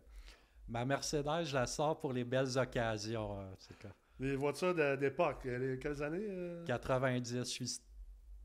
ma 0.67 0.85
Mercedes, 0.85 1.43
je 1.45 1.53
la 1.53 1.65
sors 1.67 1.99
pour 1.99 2.13
les 2.13 2.23
belles 2.23 2.57
occasions. 2.57 3.39
euh, 3.39 3.53
quoi. 3.81 3.91
Les 4.19 4.35
voitures 4.35 4.73
d'époque, 4.97 5.43
les- 5.45 5.77
quelles 5.79 6.01
années 6.03 6.25
euh? 6.29 6.63
90, 6.65 7.37
je 7.39 7.43
suis 7.43 7.65
st- 7.65 7.81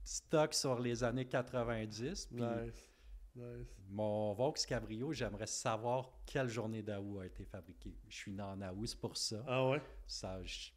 stock 0.05 0.55
sur 0.55 0.79
les 0.81 1.05
années 1.05 1.27
90, 1.27 2.27
puis 2.27 2.43
Nice. 2.43 2.91
Nice. 3.37 3.69
Mon 3.91 4.33
Vaux 4.33 4.53
Cabrio, 4.67 5.13
j'aimerais 5.13 5.47
savoir 5.47 6.11
quelle 6.27 6.49
journée 6.49 6.83
d'août 6.83 7.21
a 7.21 7.27
été 7.27 7.45
fabriquée. 7.45 7.95
Je 8.09 8.17
suis 8.17 8.33
né 8.33 8.43
en 8.43 8.61
août, 8.75 8.87
c'est 8.87 8.99
pour 9.01 9.17
ça. 9.17 9.45
Ah 9.47 9.69
ouais? 9.69 9.81
ça 10.07 10.43
je, 10.43 10.71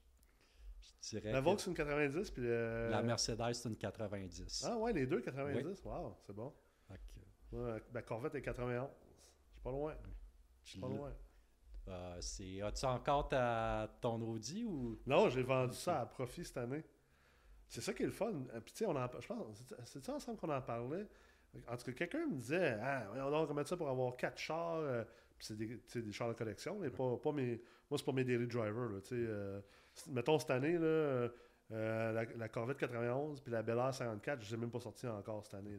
je 1.01 1.09
dirais 1.09 1.31
La 1.31 1.41
Vaux, 1.41 1.57
c'est 1.57 1.69
une 1.71 1.75
90. 1.75 2.29
Puis 2.31 2.43
euh, 2.45 2.89
la 2.89 3.01
Mercedes, 3.01 3.53
c'est 3.53 3.69
une 3.69 3.77
90. 3.77 4.65
Ah 4.67 4.77
ouais, 4.77 4.93
les 4.93 5.07
deux 5.07 5.21
90. 5.21 5.81
Wow, 5.85 6.17
c'est 6.27 6.33
bon. 6.35 6.53
Ouais, 7.53 7.81
la 7.93 8.01
Corvette 8.03 8.35
est 8.35 8.41
91. 8.41 8.87
Je 8.87 9.51
suis 9.53 9.61
pas 9.63 9.71
loin. 9.71 9.95
Je 10.63 10.69
suis 10.69 10.79
pas 10.79 10.87
loin. 10.87 11.13
C'est- 12.19 12.61
As-tu 12.61 12.85
encore 12.85 13.29
ta, 13.29 13.89
ton 14.01 14.21
Audi 14.21 14.63
ou? 14.65 14.99
Non, 15.05 15.29
j'ai 15.29 15.43
vendu 15.43 15.75
ça 15.75 16.01
à 16.01 16.05
profit 16.05 16.45
cette 16.45 16.57
année. 16.57 16.83
C'est 17.67 17.81
ça 17.81 17.93
qui 17.93 18.03
est 18.03 18.07
le 18.07 18.11
fun. 18.11 18.33
Euh, 18.53 18.59
Puis 18.59 18.85
on 18.85 18.95
en, 18.95 19.07
je 19.19 19.27
pense, 19.27 19.63
c'est- 19.85 20.03
ça 20.03 20.13
ensemble 20.13 20.37
qu'on 20.37 20.49
en 20.49 20.61
parlait? 20.61 21.07
En 21.67 21.77
tout 21.77 21.85
cas, 21.85 21.91
quelqu'un 21.93 22.27
me 22.27 22.35
disait, 22.35 22.77
ah, 22.81 23.07
on 23.15 23.45
va 23.45 23.53
mettre 23.53 23.69
ça 23.69 23.77
pour 23.77 23.89
avoir 23.89 24.15
quatre 24.17 24.37
chars, 24.37 24.77
euh, 24.77 25.03
c'est 25.39 25.57
des, 25.57 26.11
chars 26.11 26.29
de 26.29 26.33
collection, 26.33 26.77
mais 26.79 26.89
pas, 26.89 27.17
pas 27.17 27.31
mes. 27.31 27.61
Moi, 27.89 27.97
c'est 27.97 28.05
pas 28.05 28.11
mes 28.11 28.23
daily 28.23 28.47
drivers. 28.47 28.89
Là, 28.89 28.99
euh, 29.11 29.61
mettons 30.09 30.39
cette 30.39 30.51
année, 30.51 30.77
là, 30.77 31.29
la, 31.69 32.49
Corvette 32.49 32.77
91 32.77 33.39
puis 33.41 33.51
la 33.51 33.63
Bel 33.63 33.77
Air 33.77 33.93
54, 33.93 34.41
je 34.41 34.45
ne 34.45 34.49
les 34.49 34.53
ai 34.55 34.57
même 34.57 34.71
pas 34.71 34.79
sorti 34.79 35.07
encore 35.07 35.43
cette 35.45 35.55
année. 35.55 35.77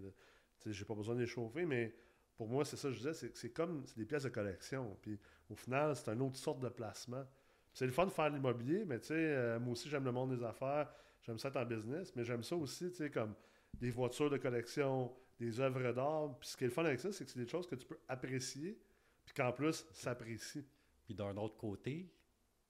j'ai 0.64 0.84
pas 0.84 0.94
besoin 0.94 1.14
de 1.14 1.20
les 1.20 1.26
chauffer, 1.26 1.64
mais 1.64 1.94
pour 2.36 2.48
moi, 2.48 2.64
c'est 2.64 2.76
ça 2.76 2.88
que 2.88 2.94
je 2.94 3.08
disais, 3.08 3.30
c'est 3.34 3.50
comme 3.50 3.84
c'est 3.86 3.98
des 3.98 4.06
pièces 4.06 4.24
de 4.24 4.30
collection. 4.30 4.96
Puis 5.02 5.18
au 5.52 5.56
final, 5.56 5.94
c'est 5.94 6.08
une 6.10 6.22
autre 6.22 6.36
sorte 6.36 6.60
de 6.60 6.68
placement. 6.68 7.24
C'est 7.72 7.86
le 7.86 7.92
fun 7.92 8.06
de 8.06 8.10
faire 8.10 8.30
de 8.30 8.36
l'immobilier, 8.36 8.84
mais 8.84 8.98
tu 9.00 9.08
sais, 9.08 9.14
euh, 9.14 9.58
moi 9.60 9.72
aussi, 9.72 9.88
j'aime 9.88 10.04
le 10.04 10.12
monde 10.12 10.36
des 10.36 10.44
affaires, 10.44 10.92
j'aime 11.22 11.38
ça 11.38 11.48
être 11.48 11.56
en 11.56 11.64
business, 11.64 12.14
mais 12.16 12.24
j'aime 12.24 12.42
ça 12.42 12.56
aussi, 12.56 12.90
tu 12.90 12.96
sais, 12.96 13.10
comme 13.10 13.34
des 13.80 13.90
voitures 13.90 14.28
de 14.30 14.36
collection, 14.36 15.14
des 15.38 15.58
œuvres 15.60 15.92
d'art. 15.92 16.38
Puis 16.38 16.50
ce 16.50 16.56
qui 16.56 16.64
est 16.64 16.66
le 16.68 16.72
fun 16.72 16.84
avec 16.84 17.00
ça, 17.00 17.12
c'est 17.12 17.24
que 17.24 17.30
c'est 17.30 17.38
des 17.40 17.46
choses 17.48 17.66
que 17.66 17.74
tu 17.74 17.86
peux 17.86 17.98
apprécier, 18.08 18.78
puis 19.24 19.34
qu'en 19.34 19.52
plus, 19.52 19.86
s'apprécie. 19.92 20.66
Puis 21.04 21.14
d'un 21.14 21.36
autre 21.36 21.56
côté, 21.56 22.12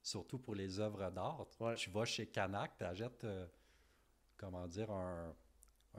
surtout 0.03 0.39
pour 0.39 0.55
les 0.55 0.79
œuvres 0.81 1.11
d'art, 1.11 1.47
Ouais. 1.61 1.75
tu 1.75 1.91
vas 1.91 2.05
chez 2.05 2.27
Canac, 2.27 2.77
tu 2.79 2.85
achètes, 2.85 3.25
euh, 3.25 3.47
comment 4.37 4.67
dire, 4.69 4.91
un, 4.91 5.35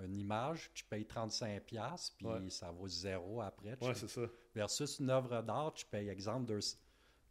une 0.03 0.17
image, 0.17 0.71
tu 0.73 0.83
payes 0.85 1.05
35$, 1.05 1.59
piastres, 1.61 2.15
puis 2.17 2.25
Ouais. 2.27 2.49
ça 2.49 2.71
vaut 2.71 2.87
zéro 2.87 3.41
après. 3.41 3.77
Ouais, 3.81 3.93
c'est 3.95 4.09
ça. 4.09 4.21
versus 4.55 4.99
une 4.99 5.09
œuvre 5.09 5.41
d'art, 5.41 5.73
tu 5.73 5.85
payes, 5.85 6.09
exemple, 6.09 6.45
deux- 6.47 6.59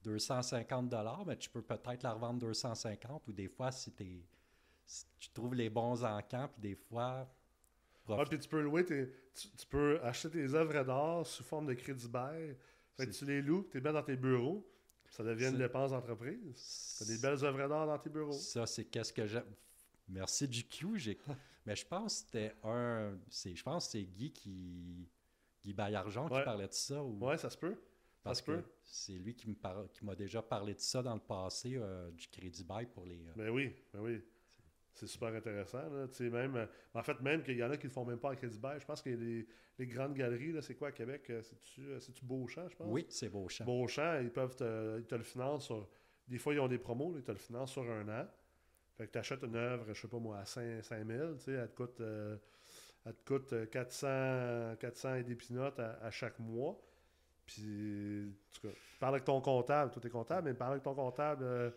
250 0.05 0.89
dollars, 0.89 1.25
mais 1.27 1.37
tu 1.37 1.49
peux 1.49 1.63
peut-être 1.63 2.03
la 2.03 2.13
revendre 2.15 2.41
250 2.41 3.27
ou 3.29 3.33
des 3.33 3.49
fois, 3.49 3.71
si, 3.71 3.93
t'es- 3.93 4.25
si 4.87 5.05
tu 5.19 5.31
trouves 5.31 5.55
les 5.55 5.71
bons 5.71 6.03
encans, 6.05 6.49
puis 6.53 6.61
des 6.61 6.75
fois, 6.75 7.29
Ah, 8.09 8.25
puis 8.29 8.37
tu 8.39 8.49
peux 8.49 8.61
louer 8.61 8.85
tes, 8.85 9.13
tu, 9.33 9.49
tu 9.57 9.67
peux 9.67 10.01
acheter 10.03 10.29
tes 10.31 10.55
œuvres 10.55 10.83
d'art 10.85 11.25
sous 11.25 11.45
forme 11.45 11.67
de 11.67 11.75
crédit 11.75 12.09
bail. 12.09 12.57
Fait 12.97 13.07
que 13.07 13.13
tu 13.13 13.25
les 13.25 13.41
loues, 13.41 13.67
tu 13.71 13.79
es 13.79 13.81
bien 13.81 13.93
dans 13.93 14.03
tes 14.03 14.17
bureaux, 14.17 14.69
ça 15.09 15.23
devient 15.23 15.47
une 15.51 15.59
dépense 15.59 15.93
d'entreprise. 15.93 16.97
Tu 16.99 17.05
as 17.05 17.07
des 17.07 17.19
belles 17.19 17.45
œuvres 17.45 17.69
d'art 17.69 17.87
dans 17.87 17.99
tes 17.99 18.11
bureaux. 18.11 18.33
Ça, 18.33 18.67
c'est 18.67 18.85
qu'est-ce 18.87 19.13
que 19.13 19.25
j'aime. 19.27 19.55
Merci 20.09 20.49
du 20.49 20.65
Q. 20.67 20.99
j'ai- 20.99 21.19
Mais 21.67 21.77
je 21.77 21.87
pense 21.87 22.15
que 22.23 22.27
c'était 22.27 22.55
un. 22.65 23.19
c'est- 23.29 23.55
Je 23.55 23.63
pense 23.63 23.87
que 23.87 23.93
c'est 23.93 24.05
Guy 24.05 24.33
qui. 24.33 25.09
Guy 25.63 25.73
Baillargeon 25.75 26.25
Ouais. 26.29 26.39
qui 26.41 26.45
parlait 26.45 26.67
de 26.69 26.73
ça. 26.73 27.03
Ou... 27.03 27.25
Ouais, 27.25 27.39
ça 27.39 27.49
se 27.49 27.57
peut. 27.57 27.77
parce 28.25 28.41
se 28.41 28.45
peut. 28.45 28.57
que 28.63 28.69
c'est 28.83 29.13
lui 29.13 29.35
qui 29.35 29.49
me 29.49 29.55
par- 29.55 29.91
qui 29.93 30.05
m'a 30.05 30.15
déjà 30.17 30.43
parlé 30.43 30.75
de 30.75 30.81
ça 30.81 31.03
dans 31.03 31.15
le 31.15 31.21
passé, 31.21 31.75
euh, 31.77 32.11
du 32.11 32.27
crédit 32.29 32.65
bail 32.65 32.87
pour 32.87 33.05
les. 33.07 33.25
euh, 33.29 33.33
Ben 33.37 33.49
oui, 33.51 33.73
ben 33.93 34.01
oui. 34.01 34.21
C'est 34.95 35.07
super 35.07 35.29
intéressant. 35.35 35.89
Là. 35.89 36.07
Même, 36.21 36.57
euh, 36.57 36.67
en 36.95 37.03
fait, 37.03 37.19
même 37.21 37.43
qu'il 37.43 37.57
y 37.57 37.63
en 37.65 37.71
a 37.71 37.77
qui 37.79 37.85
le 37.85 37.93
font 37.93 38.05
même 38.05 38.19
pas 38.19 38.33
en 38.33 38.35
crédit 38.37 38.59
bail. 38.59 38.79
Je 38.79 38.85
pense 38.85 39.01
que 39.01 39.09
les, 39.09 39.47
les 39.79 39.87
grandes 39.87 40.13
galeries, 40.15 40.53
là, 40.53 40.61
c'est 40.61 40.75
quoi 40.75 40.89
à 40.89 40.93
Québec? 40.93 41.31
euh, 41.31 41.41
C'est-tu, 41.43 42.25
Beauchamp, 42.25 42.69
je 42.69 42.77
pense? 42.77 42.87
Oui, 42.91 43.07
c'est 43.09 43.31
beau 43.31 43.49
champ. 43.49 43.65
Beauchamp, 43.65 44.21
ils 44.21 44.31
peuvent 44.31 44.55
te, 44.55 44.99
ils 44.99 45.07
te 45.07 45.15
le 45.15 45.23
financent 45.23 45.65
sur. 45.67 45.89
Des 46.29 46.39
fois, 46.39 46.53
ils 46.55 46.61
ont 46.61 46.69
des 46.69 46.79
promos, 46.79 47.11
là, 47.13 47.19
ils 47.21 47.25
te 47.25 47.33
le 47.33 47.39
financent 47.39 47.73
sur 47.73 47.89
un 47.91 48.07
an. 48.09 48.27
Fait 48.97 49.07
que 49.07 49.13
tu 49.13 49.19
achètes 49.19 49.43
une 49.43 49.57
œuvre, 49.57 49.85
je 49.93 50.01
sais 50.01 50.09
pas 50.09 50.19
moi, 50.19 50.39
à 50.39 50.45
5, 50.45 50.83
000, 50.83 51.35
tu 51.35 51.41
sais, 51.45 51.53
elle 51.53 51.69
te 51.71 51.75
coûte, 51.77 52.01
euh, 52.01 52.37
elle 53.07 53.15
te 53.15 53.25
coûte 53.27 53.53
euh, 53.53 53.67
400, 53.67 54.77
400 54.79 55.15
et 55.17 55.23
des 55.25 55.35
pinottes 55.35 55.79
à, 55.81 55.99
à 56.03 56.11
chaque 56.11 56.39
mois. 56.39 56.79
Puis, 57.47 58.29
en 58.31 58.55
tout 58.61 58.69
cas, 58.69 58.75
parle 59.01 59.15
avec 59.15 59.25
ton 59.25 59.41
comptable, 59.41 59.91
toi 59.91 60.01
t'es 60.01 60.09
comptable, 60.11 60.49
mais 60.49 60.55
parle 60.55 60.73
avec 60.73 60.85
ton 60.85 60.95
comptable. 60.95 61.43
euh, 61.45 61.71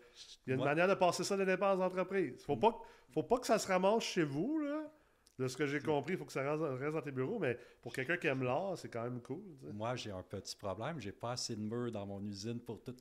il 0.46 0.50
y 0.50 0.52
a 0.52 0.54
une 0.56 0.58
Moi- 0.60 0.66
manière 0.68 0.88
de 0.88 0.94
passer 0.94 1.24
ça 1.24 1.36
des 1.38 1.46
dépenses 1.46 1.80
d'entreprise. 1.80 2.44
Faut 2.46 2.58
pas, 2.58 2.72
que- 2.72 2.78
faut 3.14 3.24
pas 3.24 3.40
que 3.40 3.48
ça 3.48 3.58
se 3.58 3.68
ramasse 3.68 4.04
chez 4.04 4.24
vous, 4.24 4.60
là. 4.60 4.92
De 5.38 5.50
ce 5.50 5.58
que 5.58 5.66
j'ai 5.66 5.82
compris, 5.82 6.14
il 6.14 6.18
faut 6.18 6.24
que 6.24 6.32
ça 6.32 6.50
reste, 6.50 6.94
dans 6.94 7.02
tes 7.02 7.12
bureaux, 7.12 7.40
mais 7.40 7.58
pour 7.82 7.92
quelqu'un 7.92 8.16
qui 8.16 8.28
aime 8.28 8.44
l'art, 8.44 8.78
c'est 8.78 8.88
quand 8.88 9.04
même 9.04 9.22
cool. 9.22 9.44
Moi, 9.74 9.94
j'ai 9.98 10.12
un 10.12 10.22
petit 10.24 10.56
problème. 10.56 10.98
J'ai 11.02 11.12
pas 11.12 11.32
assez 11.32 11.58
de 11.58 11.62
murs 11.62 11.92
dans 11.92 12.06
mon 12.06 12.24
usine 12.24 12.60
pour 12.62 12.82
tout. 12.82 12.96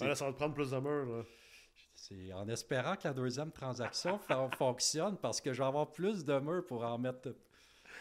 Ouais, 0.00 0.08
là, 0.08 0.14
ça 0.14 0.26
va 0.26 0.32
te 0.32 0.36
prendre 0.36 0.54
plus 0.54 0.70
de 0.72 0.78
murs. 0.78 1.06
Là. 1.06 1.24
C'est 2.00 2.32
en 2.32 2.48
espérant 2.48 2.96
que 2.96 3.04
la 3.06 3.12
deuxième 3.12 3.52
transaction 3.52 4.18
fon- 4.18 4.48
fonctionne 4.56 5.18
parce 5.18 5.38
que 5.38 5.52
je 5.52 5.58
vais 5.60 5.66
avoir 5.68 5.92
plus 5.92 6.24
de 6.24 6.38
murs 6.38 6.64
pour 6.64 6.82
en 6.82 6.96
mettre 6.96 7.34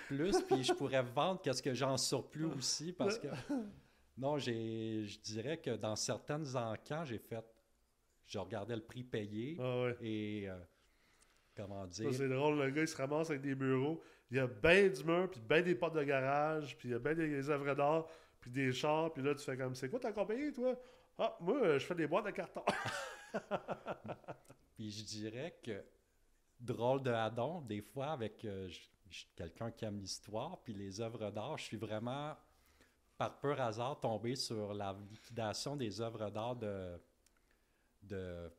plus, 0.07 0.41
puis 0.43 0.63
je 0.63 0.71
pourrais 0.73 1.03
vendre 1.03 1.41
qu'est-ce 1.41 1.61
que 1.61 1.73
j'ai 1.73 1.83
en 1.83 1.97
surplus 1.97 2.45
aussi 2.45 2.93
parce 2.93 3.19
que 3.19 3.27
non, 4.17 4.37
j'ai, 4.37 5.05
je 5.05 5.19
dirais 5.19 5.57
que 5.57 5.71
dans 5.71 5.97
certaines 5.97 6.55
encans, 6.55 7.03
j'ai 7.03 7.17
fait, 7.19 7.43
je 8.25 8.39
regardais 8.39 8.77
le 8.77 8.81
prix 8.83 9.03
payé 9.03 9.57
Ah 9.59 9.81
ouais. 9.83 9.97
et 9.99 10.49
euh, 10.49 10.57
comment 11.57 11.85
dire, 11.85 12.13
c'est 12.13 12.29
drôle, 12.29 12.57
le 12.57 12.69
gars, 12.69 12.81
il 12.83 12.87
se 12.87 12.95
ramasse 12.95 13.29
avec 13.31 13.41
des 13.41 13.53
bureaux. 13.55 14.01
Il 14.31 14.37
y 14.37 14.39
a 14.39 14.47
bien 14.47 14.87
du 14.87 15.03
mur, 15.03 15.29
puis 15.29 15.41
bien 15.41 15.61
des 15.61 15.75
portes 15.75 15.95
de 15.95 16.03
garage, 16.03 16.77
puis 16.77 16.87
il 16.87 16.91
y 16.91 16.95
a 16.95 16.99
bien 16.99 17.15
des 17.15 17.49
œuvres 17.49 17.73
d'art, 17.75 18.07
puis 18.39 18.49
des 18.49 18.71
chars, 18.71 19.11
puis 19.11 19.21
là, 19.23 19.35
tu 19.35 19.43
fais 19.43 19.57
comme, 19.57 19.75
c'est 19.75 19.89
quoi 19.89 19.99
ta 19.99 20.13
compagnie, 20.13 20.53
toi? 20.53 20.73
Ah, 21.17 21.35
moi, 21.41 21.57
euh, 21.61 21.79
je 21.79 21.85
fais 21.85 21.95
des 21.95 22.07
boîtes 22.07 22.27
de 22.27 22.31
carton. 22.31 22.63
Puis 24.75 24.91
je 24.91 25.03
dirais 25.03 25.59
que 25.63 25.83
drôle 26.59 27.01
de 27.03 27.11
addon, 27.11 27.61
des 27.61 27.81
fois, 27.81 28.07
avec 28.11 28.43
euh, 28.45 28.69
quelqu'un 29.35 29.71
qui 29.71 29.85
aime 29.85 29.99
l'histoire, 29.99 30.61
puis 30.63 30.73
les 30.73 31.01
œuvres 31.01 31.31
d'art, 31.31 31.57
je 31.57 31.65
suis 31.65 31.77
vraiment, 31.77 32.35
par 33.17 33.39
pur 33.39 33.59
hasard, 33.59 33.99
tombé 33.99 34.35
sur 34.35 34.73
la 34.73 34.95
liquidation 35.09 35.75
des 35.75 36.01
œuvres 36.01 36.29
d'art 36.29 36.55
de, 36.55 36.99
de 38.03 38.51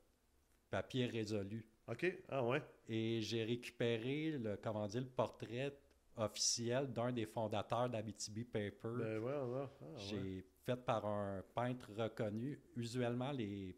papier 0.70 1.06
résolu. 1.06 1.66
OK, 1.88 2.06
ah 2.28 2.44
ouais. 2.44 2.62
Et 2.88 3.20
j'ai 3.20 3.44
récupéré 3.44 4.33
le, 4.33 4.56
comment 4.56 4.87
dire, 4.87 5.00
le 5.00 5.09
portrait 5.09 5.76
officiel 6.16 6.92
d'un 6.92 7.12
des 7.12 7.26
fondateurs 7.26 7.88
d'Abitibi 7.88 8.44
Paper. 8.44 8.88
Ben 8.98 9.18
ouais, 9.18 9.38
ouais. 9.38 9.66
Ah, 9.80 9.85
ouais. 9.85 9.92
J'ai 9.96 10.44
fait 10.64 10.76
par 10.76 11.06
un 11.06 11.42
peintre 11.54 11.90
reconnu. 11.96 12.61
Usuellement, 12.76 13.33
les, 13.33 13.76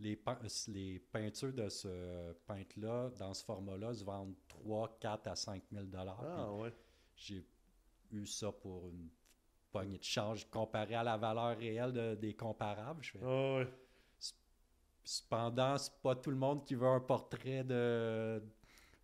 les, 0.00 0.16
pein- 0.16 0.38
les 0.68 0.98
peintures 0.98 1.52
de 1.52 1.68
ce 1.68 2.32
peintre-là, 2.46 3.10
dans 3.18 3.32
ce 3.34 3.44
format-là, 3.44 3.94
se 3.94 4.04
vendent 4.04 4.34
3, 4.48 4.96
4 5.00 5.26
à 5.28 5.36
5 5.36 5.62
000 5.72 5.86
Ah 5.96 6.52
ouais. 6.52 6.72
J'ai 7.16 7.44
eu 8.12 8.26
ça 8.26 8.52
pour 8.52 8.88
une 8.88 9.08
poignée 9.70 9.98
de 9.98 10.04
change 10.04 10.48
comparé 10.50 10.94
à 10.94 11.02
la 11.02 11.16
valeur 11.16 11.56
réelle 11.56 11.92
de- 11.92 12.14
des 12.14 12.34
comparables. 12.34 13.02
Je 13.02 13.12
fais, 13.12 13.18
Ah 13.22 13.56
ouais. 13.58 13.68
Cependant, 15.04 15.78
c'est 15.78 15.92
pas 16.02 16.16
tout 16.16 16.30
le 16.30 16.36
monde 16.36 16.64
qui 16.64 16.74
veut 16.74 16.86
un 16.88 16.98
portrait 17.00 17.62
de, 17.62 18.42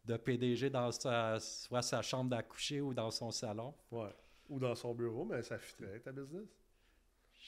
de 0.04 0.16
PDG 0.16 0.68
dans 0.68 0.90
sa, 0.90 1.38
soit 1.38 1.82
sa 1.82 2.02
chambre 2.02 2.30
d'accoucher 2.30 2.80
ou 2.80 2.92
dans 2.92 3.10
son 3.12 3.30
salon. 3.30 3.72
Ouais. 3.92 4.12
Ou 4.48 4.58
dans 4.58 4.74
son 4.74 4.94
bureau, 4.94 5.24
mais 5.24 5.42
ça 5.42 5.58
avec 5.80 6.02
ta 6.02 6.10
business. 6.10 6.48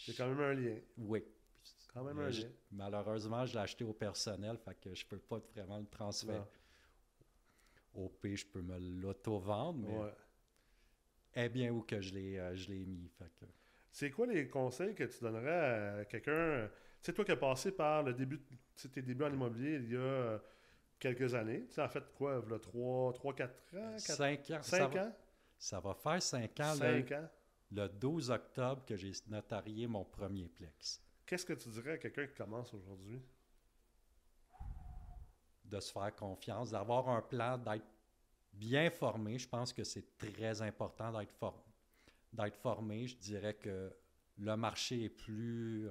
C'est 0.07 0.17
quand 0.17 0.29
même 0.29 0.41
un 0.41 0.55
lien. 0.55 0.77
Oui. 0.99 1.25
Quand 1.95 2.03
même 2.03 2.17
Mais 2.17 2.25
un 2.25 2.31
je- 2.31 2.43
lien. 2.43 2.49
malheureusement, 2.73 3.47
je 3.47 3.55
l'ai 3.55 3.61
acheté 3.61 3.85
au 3.85 3.93
personnel, 3.95 4.59
fait 4.59 4.75
que 4.81 4.95
je 4.95 5.07
peux 5.07 5.19
pas 5.19 5.39
vraiment 5.55 5.79
le 5.79 5.87
transférer. 5.87 6.43
Au 7.95 8.09
pire, 8.09 8.37
je 8.37 8.47
peux 8.47 8.61
me 8.63 8.77
l'auto-vendre, 9.01 9.79
mais 9.79 9.97
Ouais. 9.97 10.13
eh 11.37 11.49
bien 11.49 11.71
où 11.71 11.83
que 11.83 12.01
je 12.01 12.13
l'ai 12.15 12.39
euh, 12.39 12.55
mis. 12.85 13.09
Fait 13.17 13.31
que, 13.41 13.45
C'est 13.93 14.11
quoi 14.11 14.27
les 14.27 14.49
conseils 14.49 14.95
que 14.95 15.05
tu 15.05 15.21
donnerais 15.21 16.01
à 16.01 16.05
quelqu'un, 16.07 16.69
tu 16.69 17.07
sais, 17.07 17.13
toi 17.13 17.25
qui 17.25 17.31
as 17.31 17.37
passé 17.37 17.71
par 17.71 18.03
le 18.03 18.13
début, 18.13 18.41
tes 18.93 19.01
débuts 19.03 19.23
en 19.25 19.33
immobilier 19.33 19.77
il 19.77 19.93
y 19.93 19.97
a 19.97 20.01
euh, 20.01 20.39
quelques 20.99 21.33
années, 21.35 21.69
tu 21.69 21.81
en 21.81 21.89
fait, 21.89 22.03
quoi, 22.15 22.43
il 22.45 22.51
y 22.51 22.55
a 22.55 22.59
3, 22.59 23.13
3 23.13 23.35
4 23.35 23.53
ans, 23.77 23.93
4, 23.93 24.01
cinq 24.01 24.51
ans. 24.51 24.63
ça 24.63 24.79
5 24.79 24.95
va, 24.95 25.07
ans, 25.07 25.17
ça 25.57 25.79
va 25.81 25.95
faire 25.95 26.21
cinq 26.23 26.59
ans, 26.59 26.75
5 26.75 27.11
le, 27.11 27.17
ans. 27.17 27.29
le 27.71 27.89
12 27.89 28.31
octobre, 28.33 28.85
que 28.85 28.97
j'ai 28.97 29.13
notarié 29.29 29.87
mon 29.87 30.05
premier 30.05 30.49
plex. 30.49 31.01
Qu'est-ce 31.27 31.47
que 31.47 31.55
tu 31.55 31.69
dirais 31.71 31.93
à 31.93 31.99
quelqu'un 31.99 32.27
qui 32.27 32.35
commence 32.35 32.73
aujourd'hui? 32.75 33.23
de 35.65 35.81
se 35.81 35.91
faire 35.91 36.15
confiance, 36.15 36.71
d'avoir 36.71 37.09
un 37.09 37.23
plan, 37.23 37.57
d'être 37.59 37.87
bien 38.53 38.91
formé. 38.91 39.39
Je 39.39 39.49
pense 39.49 39.73
que 39.73 39.83
c'est 39.83 40.17
très 40.19 40.61
important 40.63 41.11
d'être 41.19 41.33
for- 41.33 41.65
d'être 42.33 42.57
formé. 42.59 43.07
Je 43.09 43.17
dirais 43.17 43.55
que 43.55 43.91
le 44.39 44.57
marché 44.57 45.05
est 45.05 45.09
plus, 45.09 45.89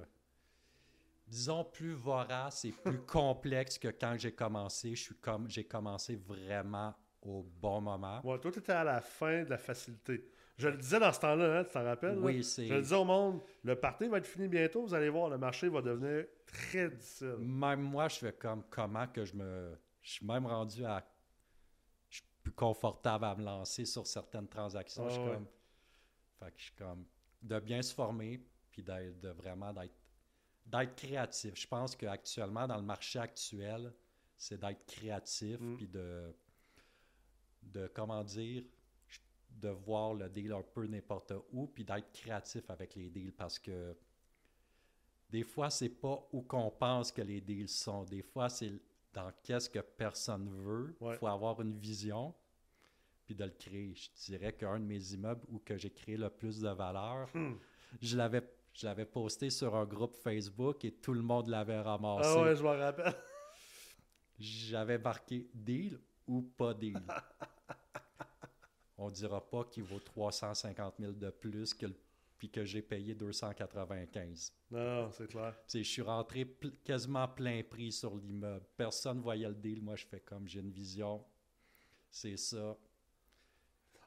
disons, 1.26 1.64
plus 1.64 1.92
vorace 1.92 2.64
et 2.64 2.72
plus 2.72 3.00
complexe 3.06 3.78
que 3.78 3.88
quand 3.88 4.16
j'ai 4.16 4.32
commencé. 4.32 4.94
Je 4.94 5.02
suis 5.02 5.16
comme, 5.16 5.50
j'ai 5.50 5.64
commencé 5.64 6.14
vraiment 6.16 6.94
au 7.20 7.42
bon 7.42 7.80
moment. 7.80 8.20
Ouais, 8.24 8.38
toi, 8.38 8.52
tu 8.52 8.60
étais 8.60 8.72
à 8.72 8.84
la 8.84 9.00
fin 9.00 9.42
de 9.42 9.50
la 9.50 9.58
facilité. 9.58 10.30
Je 10.56 10.68
le 10.68 10.76
disais 10.76 11.00
dans 11.00 11.12
ce 11.12 11.18
temps-là, 11.20 11.58
hein, 11.60 11.64
tu 11.64 11.72
t'en 11.72 11.82
rappelles? 11.84 12.18
Oui, 12.18 12.44
c'est 12.44 12.66
Je 12.66 12.74
le 12.74 12.82
disais 12.82 12.94
au 12.94 13.04
monde, 13.04 13.40
le 13.64 13.74
party 13.74 14.06
va 14.06 14.18
être 14.18 14.26
fini 14.26 14.46
bientôt, 14.46 14.82
vous 14.82 14.94
allez 14.94 15.08
voir, 15.08 15.28
le 15.28 15.36
marché 15.38 15.68
va 15.68 15.82
devenir 15.82 16.26
très 16.46 16.88
difficile. 16.90 17.36
Même 17.40 17.80
moi, 17.82 18.08
je 18.08 18.16
fais 18.18 18.32
comme 18.32 18.62
comment 18.70 19.06
que 19.08 19.24
je 19.24 19.34
me. 19.34 19.76
Je 20.02 20.12
suis 20.12 20.26
même 20.26 20.46
rendu 20.46 20.84
à. 20.84 21.04
Je 22.08 22.16
suis 22.18 22.26
plus 22.42 22.52
confortable 22.52 23.24
à 23.24 23.34
me 23.34 23.42
lancer 23.44 23.84
sur 23.84 24.06
certaines 24.06 24.46
transactions. 24.48 25.04
Ah 25.06 25.08
je 25.08 25.14
suis 25.14 25.22
ouais. 25.24 25.32
comme. 25.34 25.46
Fait 26.38 26.46
que 26.52 26.58
je 26.58 26.62
suis 26.64 26.74
comme. 26.74 27.04
De 27.42 27.58
bien 27.58 27.82
se 27.82 27.92
former, 27.92 28.40
puis 28.70 28.82
de 28.82 29.28
vraiment 29.30 29.72
d'être. 29.72 29.94
D'être 30.66 30.94
créatif. 30.94 31.54
Je 31.60 31.66
pense 31.66 31.94
qu'actuellement, 31.96 32.66
dans 32.66 32.76
le 32.76 32.82
marché 32.82 33.18
actuel, 33.18 33.92
c'est 34.36 34.58
d'être 34.60 34.86
créatif, 34.86 35.58
Mm. 35.60 35.76
puis 35.76 35.88
de. 35.88 36.32
De, 37.62 37.86
comment 37.88 38.22
dire. 38.22 38.62
De 39.60 39.68
voir 39.68 40.14
le 40.14 40.28
deal 40.28 40.52
un 40.52 40.62
peu 40.62 40.86
n'importe 40.86 41.32
où, 41.52 41.66
puis 41.68 41.84
d'être 41.84 42.12
créatif 42.12 42.68
avec 42.70 42.94
les 42.96 43.08
deals 43.08 43.32
parce 43.32 43.58
que 43.58 43.96
des 45.30 45.42
fois, 45.42 45.70
c'est 45.70 45.88
pas 45.88 46.28
où 46.32 46.42
qu'on 46.42 46.70
pense 46.70 47.10
que 47.12 47.22
les 47.22 47.40
deals 47.40 47.68
sont. 47.68 48.04
Des 48.04 48.22
fois, 48.22 48.48
c'est 48.48 48.72
dans 49.12 49.32
qu'est-ce 49.42 49.70
que 49.70 49.78
personne 49.80 50.48
veut. 50.62 50.94
Il 51.00 51.06
Ouais. 51.06 51.16
faut 51.16 51.26
avoir 51.28 51.60
une 51.60 51.76
vision 51.78 52.34
puis 53.24 53.34
de 53.34 53.44
le 53.44 53.50
créer. 53.52 53.94
Je 53.94 54.10
dirais 54.26 54.52
qu'un 54.52 54.78
de 54.78 54.84
mes 54.84 55.12
immeubles 55.14 55.44
où 55.48 55.58
que 55.60 55.78
j'ai 55.78 55.90
créé 55.90 56.16
le 56.16 56.28
plus 56.30 56.60
de 56.60 56.68
valeur, 56.68 57.28
Hmm. 57.34 57.54
je 58.02 58.16
l'avais 58.16 58.42
je 58.74 58.86
l'avais 58.86 59.06
posté 59.06 59.50
sur 59.50 59.74
un 59.76 59.84
groupe 59.86 60.16
Facebook 60.16 60.84
et 60.84 60.90
tout 60.92 61.14
le 61.14 61.22
monde 61.22 61.46
l'avait 61.46 61.80
ramassé. 61.80 62.28
Ah 62.36 62.42
ouais, 62.42 62.56
je 62.56 62.62
m'en 62.64 62.76
rappelle. 62.76 63.14
J'avais 64.38 64.98
marqué 64.98 65.48
deal 65.54 66.00
ou 66.26 66.42
pas 66.42 66.74
deal. 66.74 67.00
On 68.96 69.10
dira 69.10 69.40
pas 69.50 69.64
qu'il 69.64 69.82
vaut 69.84 69.98
350 69.98 70.94
000 71.00 71.12
de 71.12 71.30
plus 71.30 71.74
que 71.74 71.86
le- 71.86 71.94
puis 72.38 72.48
que 72.50 72.64
j'ai 72.64 72.82
payé 72.82 73.14
295. 73.14 74.52
Non, 74.70 75.02
non, 75.04 75.10
c'est 75.12 75.26
clair. 75.28 75.54
Je 75.72 75.82
suis 75.82 76.02
rentré 76.02 76.44
pl- 76.44 76.72
quasiment 76.84 77.26
plein 77.28 77.62
prix 77.62 77.90
sur 77.92 78.16
l'immeuble. 78.16 78.64
Personne 78.76 79.20
voyait 79.20 79.48
le 79.48 79.54
deal. 79.54 79.80
Moi, 79.82 79.96
je 79.96 80.04
fais 80.06 80.20
comme 80.20 80.46
j'ai 80.46 80.60
une 80.60 80.70
vision. 80.70 81.24
C'est 82.10 82.36
ça. 82.36 82.76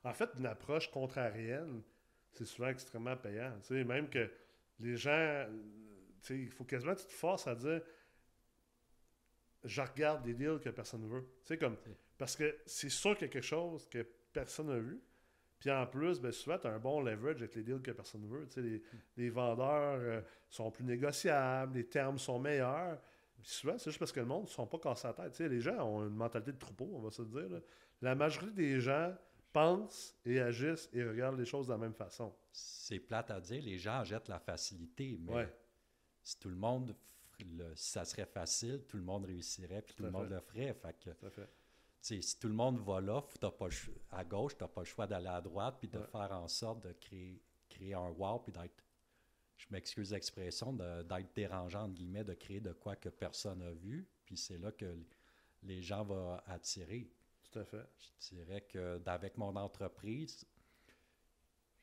En 0.03 0.13
fait, 0.13 0.29
une 0.37 0.45
approche 0.45 0.89
contrarienne, 0.91 1.81
c'est 2.33 2.45
souvent 2.45 2.69
extrêmement 2.69 3.17
payant. 3.17 3.53
Tu 3.61 3.67
sais, 3.69 3.83
même 3.83 4.09
que 4.09 4.29
les 4.79 4.95
gens, 4.95 5.45
tu 6.21 6.27
sais, 6.27 6.39
il 6.39 6.49
faut 6.49 6.63
quasiment 6.63 6.93
que 6.95 7.01
tu 7.01 7.07
te 7.07 7.11
forces 7.13 7.47
à 7.47 7.55
dire 7.55 7.81
je 9.63 9.81
regarde 9.81 10.23
des 10.23 10.33
deals 10.33 10.59
que 10.59 10.69
personne 10.69 11.01
ne 11.01 11.07
veut. 11.07 11.23
Tu 11.41 11.47
sais, 11.47 11.57
comme, 11.57 11.75
parce 12.17 12.35
que 12.35 12.57
c'est 12.65 12.89
sûr 12.89 13.15
qu'il 13.17 13.27
y 13.27 13.29
a 13.29 13.33
quelque 13.33 13.43
chose 13.43 13.87
que 13.89 14.05
personne 14.45 14.67
n'a 14.67 14.79
vu. 14.79 15.01
Puis 15.59 15.71
en 15.71 15.87
plus, 15.87 16.19
ben, 16.21 16.31
souvent, 16.31 16.59
tu 16.59 16.67
as 16.67 16.71
un 16.71 16.79
bon 16.79 17.01
leverage 17.01 17.37
avec 17.37 17.55
les 17.55 17.63
deals 17.63 17.81
que 17.81 17.91
personne 17.91 18.21
ne 18.21 18.27
veut. 18.27 18.45
Tu 18.47 18.53
sais, 18.53 18.61
les, 18.61 18.83
les 19.17 19.29
vendeurs 19.31 19.99
euh, 19.99 20.21
sont 20.49 20.69
plus 20.69 20.83
négociables, 20.83 21.75
les 21.75 21.87
termes 21.87 22.19
sont 22.19 22.37
meilleurs. 22.39 23.01
Puis 23.41 23.49
souvent, 23.51 23.77
c'est 23.77 23.89
juste 23.89 23.97
parce 23.99 24.11
que 24.11 24.19
le 24.19 24.25
monde 24.27 24.43
ne 24.43 24.49
sont 24.49 24.67
pas 24.67 24.77
cassés 24.77 25.07
la 25.07 25.13
tête. 25.13 25.31
Tu 25.31 25.37
sais, 25.37 25.49
les 25.49 25.59
gens 25.61 25.77
ont 25.83 26.03
une 26.07 26.13
mentalité 26.15 26.51
de 26.51 26.57
troupeau, 26.59 26.89
on 26.93 26.99
va 27.01 27.09
se 27.09 27.21
le 27.23 27.27
dire. 27.29 27.49
là. 27.49 27.59
La 28.01 28.13
majorité 28.13 28.51
des 28.55 28.79
gens 28.79 29.15
pensent 29.51 30.15
et 30.25 30.39
agissent 30.39 30.89
et 30.93 31.03
regardent 31.03 31.39
les 31.39 31.45
choses 31.45 31.65
de 31.67 31.71
la 31.71 31.77
même 31.79 31.93
façon. 31.95 32.35
C'est 32.51 32.99
plate 32.99 33.31
à 33.31 33.39
dire. 33.41 33.61
Les 33.63 33.79
gens 33.79 34.03
jettent 34.03 34.27
la 34.29 34.39
facilité. 34.39 35.17
Mais 35.19 35.33
Ouais. 35.33 35.53
si 36.21 36.39
tout 36.39 36.49
le 36.49 36.55
monde, 36.55 36.95
le- 37.39 37.73
ça 37.75 38.05
serait 38.05 38.25
facile, 38.27 38.83
tout 38.87 38.97
le 38.97 39.03
monde 39.03 39.25
réussirait 39.25 39.81
puis 39.81 39.95
tout, 39.95 40.03
le 40.03 40.11
monde 40.11 40.29
le 40.29 40.39
ferait. 40.39 40.73
Fait 40.75 40.95
que, 40.99 41.09
Tout 41.11 41.25
à 41.25 41.29
fait. 41.31 41.49
Si 42.21 42.39
tout 42.39 42.47
le 42.47 42.53
monde 42.53 42.79
va 42.79 43.01
là, 43.01 43.21
pas 43.21 43.67
à 44.11 44.23
gauche, 44.23 44.57
tu 44.57 44.63
n'as 44.63 44.67
pas 44.67 44.81
le 44.81 44.85
choix 44.85 45.07
d'aller 45.07 45.27
à 45.27 45.41
droite 45.41 45.77
puis 45.79 45.87
de 45.89 45.97
Ouais. 45.99 46.07
faire 46.07 46.31
en 46.31 46.47
sorte 46.47 46.83
de 46.83 46.91
créer, 46.93 47.41
créer 47.69 47.93
un 47.93 48.09
wow 48.09 48.39
puis 48.39 48.51
d'être, 48.53 48.83
je 49.57 49.65
m'excuse 49.71 50.11
l'expression, 50.11 50.73
d'être 50.73 51.33
dérangeant, 51.35 51.83
entre 51.83 51.93
guillemets, 51.95 52.23
de 52.23 52.33
créer 52.33 52.59
de 52.61 52.73
quoi 52.73 52.95
que 52.95 53.09
personne 53.09 53.59
n'a 53.59 53.71
vu. 53.71 54.07
Puis 54.25 54.37
c'est 54.37 54.57
là 54.57 54.71
que 54.71 54.97
les 55.63 55.81
gens 55.81 56.03
vont 56.03 56.37
attirer. 56.45 57.11
Tout 57.51 57.59
à 57.59 57.65
fait. 57.65 57.87
Je 58.21 58.35
dirais 58.35 58.61
que 58.61 58.97
d'avec 58.99 59.37
mon 59.37 59.55
entreprise, 59.55 60.45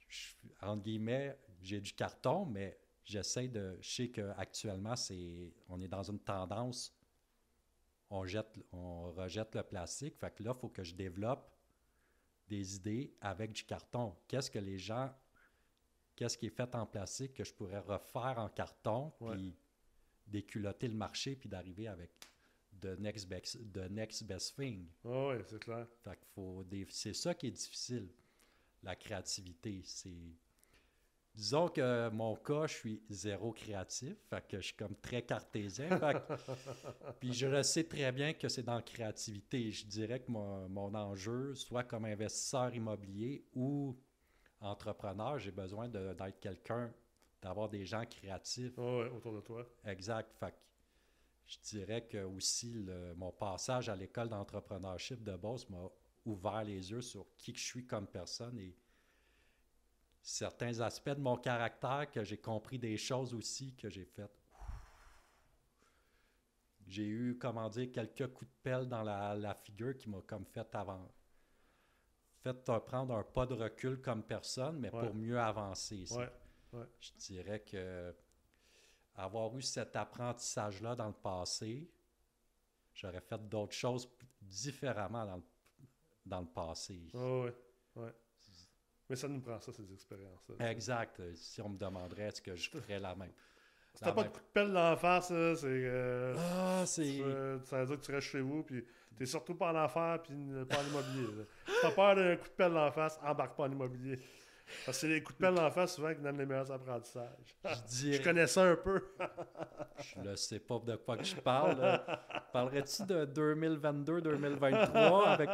je- 0.08 0.34
entre 0.62 0.82
guillemets, 0.82 1.36
j'ai 1.60 1.80
du 1.80 1.92
carton, 1.92 2.44
mais 2.46 2.78
j'essaie 3.04 3.48
de. 3.48 3.76
Je 3.80 3.90
sais 3.94 4.10
qu'actuellement, 4.10 4.96
c'est, 4.96 5.54
on 5.68 5.80
est 5.80 5.88
dans 5.88 6.02
une 6.02 6.20
tendance, 6.20 6.94
on, 8.10 8.24
jette, 8.26 8.58
on 8.72 9.12
rejette 9.12 9.54
le 9.54 9.62
plastique. 9.62 10.16
Fait 10.18 10.34
que 10.34 10.42
là, 10.42 10.52
il 10.56 10.60
faut 10.60 10.68
que 10.68 10.84
je 10.84 10.94
développe 10.94 11.50
des 12.48 12.76
idées 12.76 13.14
avec 13.20 13.52
du 13.52 13.64
carton. 13.64 14.14
Qu'est-ce 14.28 14.50
que 14.50 14.58
les 14.58 14.78
gens. 14.78 15.12
Qu'est-ce 16.16 16.38
qui 16.38 16.46
est 16.46 16.56
fait 16.56 16.72
en 16.76 16.86
plastique 16.86 17.34
que 17.34 17.42
je 17.42 17.52
pourrais 17.52 17.80
refaire 17.80 18.38
en 18.38 18.48
carton, 18.48 19.12
puis 19.18 19.56
déculotter 20.26 20.86
le 20.86 20.94
marché, 20.94 21.34
puis 21.34 21.48
d'arriver 21.48 21.88
avec 21.88 22.12
the 22.80 22.96
next 23.00 23.26
best, 23.28 23.58
the 23.72 23.90
next 23.90 24.22
best 24.22 24.54
thing? 24.54 24.86
Ah 25.04 25.26
ouais, 25.28 25.42
c'est 25.44 25.58
clair. 25.58 25.88
Fait 26.04 26.16
qu'il 26.16 26.28
faut 26.28 26.62
des... 26.62 26.86
C'est 26.88 27.14
ça 27.14 27.34
qui 27.34 27.48
est 27.48 27.50
difficile, 27.50 28.08
la 28.82 28.94
créativité. 28.94 29.82
C'est. 29.84 30.36
Disons 31.34 31.68
que 31.68 32.08
mon 32.10 32.36
cas, 32.36 32.66
je 32.68 32.74
suis 32.74 33.02
zéro 33.10 33.52
créatif, 33.52 34.14
fait 34.30 34.46
que 34.46 34.58
je 34.58 34.66
suis 34.66 34.76
comme 34.76 34.94
très 34.96 35.22
cartésien. 35.22 35.88
fait 35.98 36.14
que- 36.14 37.12
Puis 37.20 37.32
je 37.32 37.46
le 37.48 37.62
sais 37.64 37.84
très 37.84 38.12
bien 38.12 38.34
que 38.34 38.48
c'est 38.48 38.62
dans 38.62 38.76
la 38.76 38.82
créativité. 38.82 39.72
Je 39.72 39.84
dirais 39.86 40.20
que 40.20 40.30
mon, 40.30 40.68
mon 40.68 40.94
enjeu, 40.94 41.54
soit 41.56 41.82
comme 41.82 42.04
investisseur 42.04 42.72
immobilier 42.74 43.44
ou 43.54 43.96
entrepreneur, 44.60 45.38
j'ai 45.40 45.50
besoin 45.50 45.88
de- 45.88 46.14
d'être 46.14 46.38
quelqu'un, 46.38 46.92
d'avoir 47.42 47.68
des 47.68 47.84
gens 47.84 48.04
créatifs. 48.06 48.74
Ah 48.78 48.82
ouais, 48.98 49.08
autour 49.10 49.34
de 49.34 49.40
toi. 49.40 49.66
Exact. 49.86 50.32
Fait 50.38 50.52
que 50.52 50.56
je 51.46 51.58
dirais 51.64 52.06
que 52.06 52.18
aussi 52.24 52.72
le- 52.74 53.12
mon 53.16 53.32
passage 53.32 53.88
à 53.88 53.96
l'école 53.96 54.28
d'entrepreneurship 54.28 55.22
de 55.24 55.36
Beauce 55.36 55.68
m'a 55.68 55.90
ouvert 56.24 56.62
les 56.62 56.90
yeux 56.92 57.02
sur 57.02 57.26
qui 57.36 57.52
que 57.52 57.58
je 57.58 57.64
suis 57.64 57.86
comme 57.86 58.06
personne 58.06 58.56
et 58.58 58.74
certains 60.24 60.80
aspects 60.80 61.10
de 61.10 61.20
mon 61.20 61.36
caractère 61.36 62.10
que 62.10 62.24
j'ai 62.24 62.38
compris 62.38 62.78
des 62.78 62.96
choses 62.96 63.34
aussi 63.34 63.74
que 63.76 63.90
j'ai 63.90 64.06
fait. 64.06 64.30
J'ai 66.86 67.06
eu, 67.06 67.38
comment 67.38 67.68
dire, 67.68 67.92
quelques 67.92 68.32
coups 68.32 68.50
de 68.50 68.56
pelle 68.62 68.88
dans 68.88 69.02
la, 69.02 69.34
la 69.34 69.54
figure 69.54 69.96
qui 69.96 70.08
m'a 70.08 70.20
comme 70.22 70.46
fait 70.46 70.74
avant. 70.74 71.10
Fait 72.42 72.54
prendre 72.86 73.14
un 73.16 73.22
pas 73.22 73.46
de 73.46 73.54
recul 73.54 74.00
comme 74.00 74.22
personne, 74.22 74.78
mais 74.78 74.90
Ouais. 74.94 75.06
pour 75.06 75.14
mieux 75.14 75.38
avancer. 75.38 76.06
Ouais. 76.12 76.30
je 77.00 77.12
dirais 77.18 77.60
que 77.60 78.14
avoir 79.16 79.56
eu 79.56 79.62
cet 79.62 79.94
apprentissage-là 79.94 80.96
dans 80.96 81.06
le 81.06 81.12
passé, 81.14 81.90
j'aurais 82.94 83.20
fait 83.20 83.48
d'autres 83.48 83.72
choses 83.74 84.10
différemment 84.40 85.24
dans 85.24 85.36
le, 85.36 85.42
dans 86.26 86.40
le 86.40 86.46
passé. 86.48 87.08
Ouais. 87.14 87.54
Ouais. 87.94 88.14
Mais 89.10 89.16
ça 89.16 89.28
nous 89.28 89.40
prend 89.40 89.60
ça, 89.60 89.72
ces 89.72 89.92
expériences-là. 89.92 90.70
Exact. 90.70 91.20
Si 91.34 91.60
on 91.60 91.68
me 91.68 91.78
demanderait 91.78 92.24
est-ce 92.28 92.40
que 92.42 92.54
je 92.56 92.70
ferais 92.70 92.98
la 92.98 93.14
même? 93.14 93.32
Si 93.94 94.02
t'as 94.02 94.12
pas 94.12 94.24
de 94.24 94.28
coup 94.28 94.40
de 94.40 94.44
pelle 94.52 94.72
la 94.72 94.96
face, 94.96 95.28
c'est. 95.28 95.66
euh, 95.66 96.34
Ah, 96.36 96.82
c'est. 96.86 97.20
euh, 97.20 97.60
ça 97.64 97.80
veut 97.80 97.86
dire 97.86 98.00
que 98.00 98.04
tu 98.04 98.12
restes 98.12 98.28
chez 98.28 98.40
vous, 98.40 98.62
puis 98.64 98.84
t'es 99.16 99.26
surtout 99.26 99.54
pas 99.54 99.72
en 99.72 99.76
affaires, 99.76 100.20
puis 100.22 100.34
pas 100.68 100.78
en 100.80 100.86
immobilier. 100.88 101.44
Si 101.66 101.72
t'as 101.82 101.90
peur 101.92 102.16
d'un 102.16 102.36
coup 102.36 102.48
de 102.48 102.54
pelle 102.54 102.72
la 102.72 102.90
face, 102.90 103.20
embarque 103.22 103.56
pas 103.56 103.64
en 103.64 103.70
immobilier. 103.72 104.18
Parce 104.86 104.96
que 104.96 105.02
c'est 105.02 105.08
les 105.08 105.22
coups 105.22 105.38
de 105.38 105.44
pelle 105.44 105.54
la 105.54 105.70
face 105.70 105.94
souvent 105.94 106.12
qui 106.14 106.22
donnent 106.22 106.38
les 106.38 106.46
meilleurs 106.46 106.72
apprentissages. 106.72 107.28
Je 107.64 107.68
Je 107.74 107.82
dirais. 108.10 108.24
connais 108.24 108.46
ça 108.46 108.62
un 108.64 108.76
peu. 108.76 109.00
Je 109.98 110.20
ne 110.28 110.34
sais 110.34 110.58
pas 110.58 110.78
de 110.78 110.96
quoi 110.96 111.18
que 111.18 111.24
je 111.24 111.36
parle. 111.36 112.00
Parlerais-tu 112.52 113.04
de 113.04 113.26
2022-2023 113.26 115.24
avec. 115.26 115.50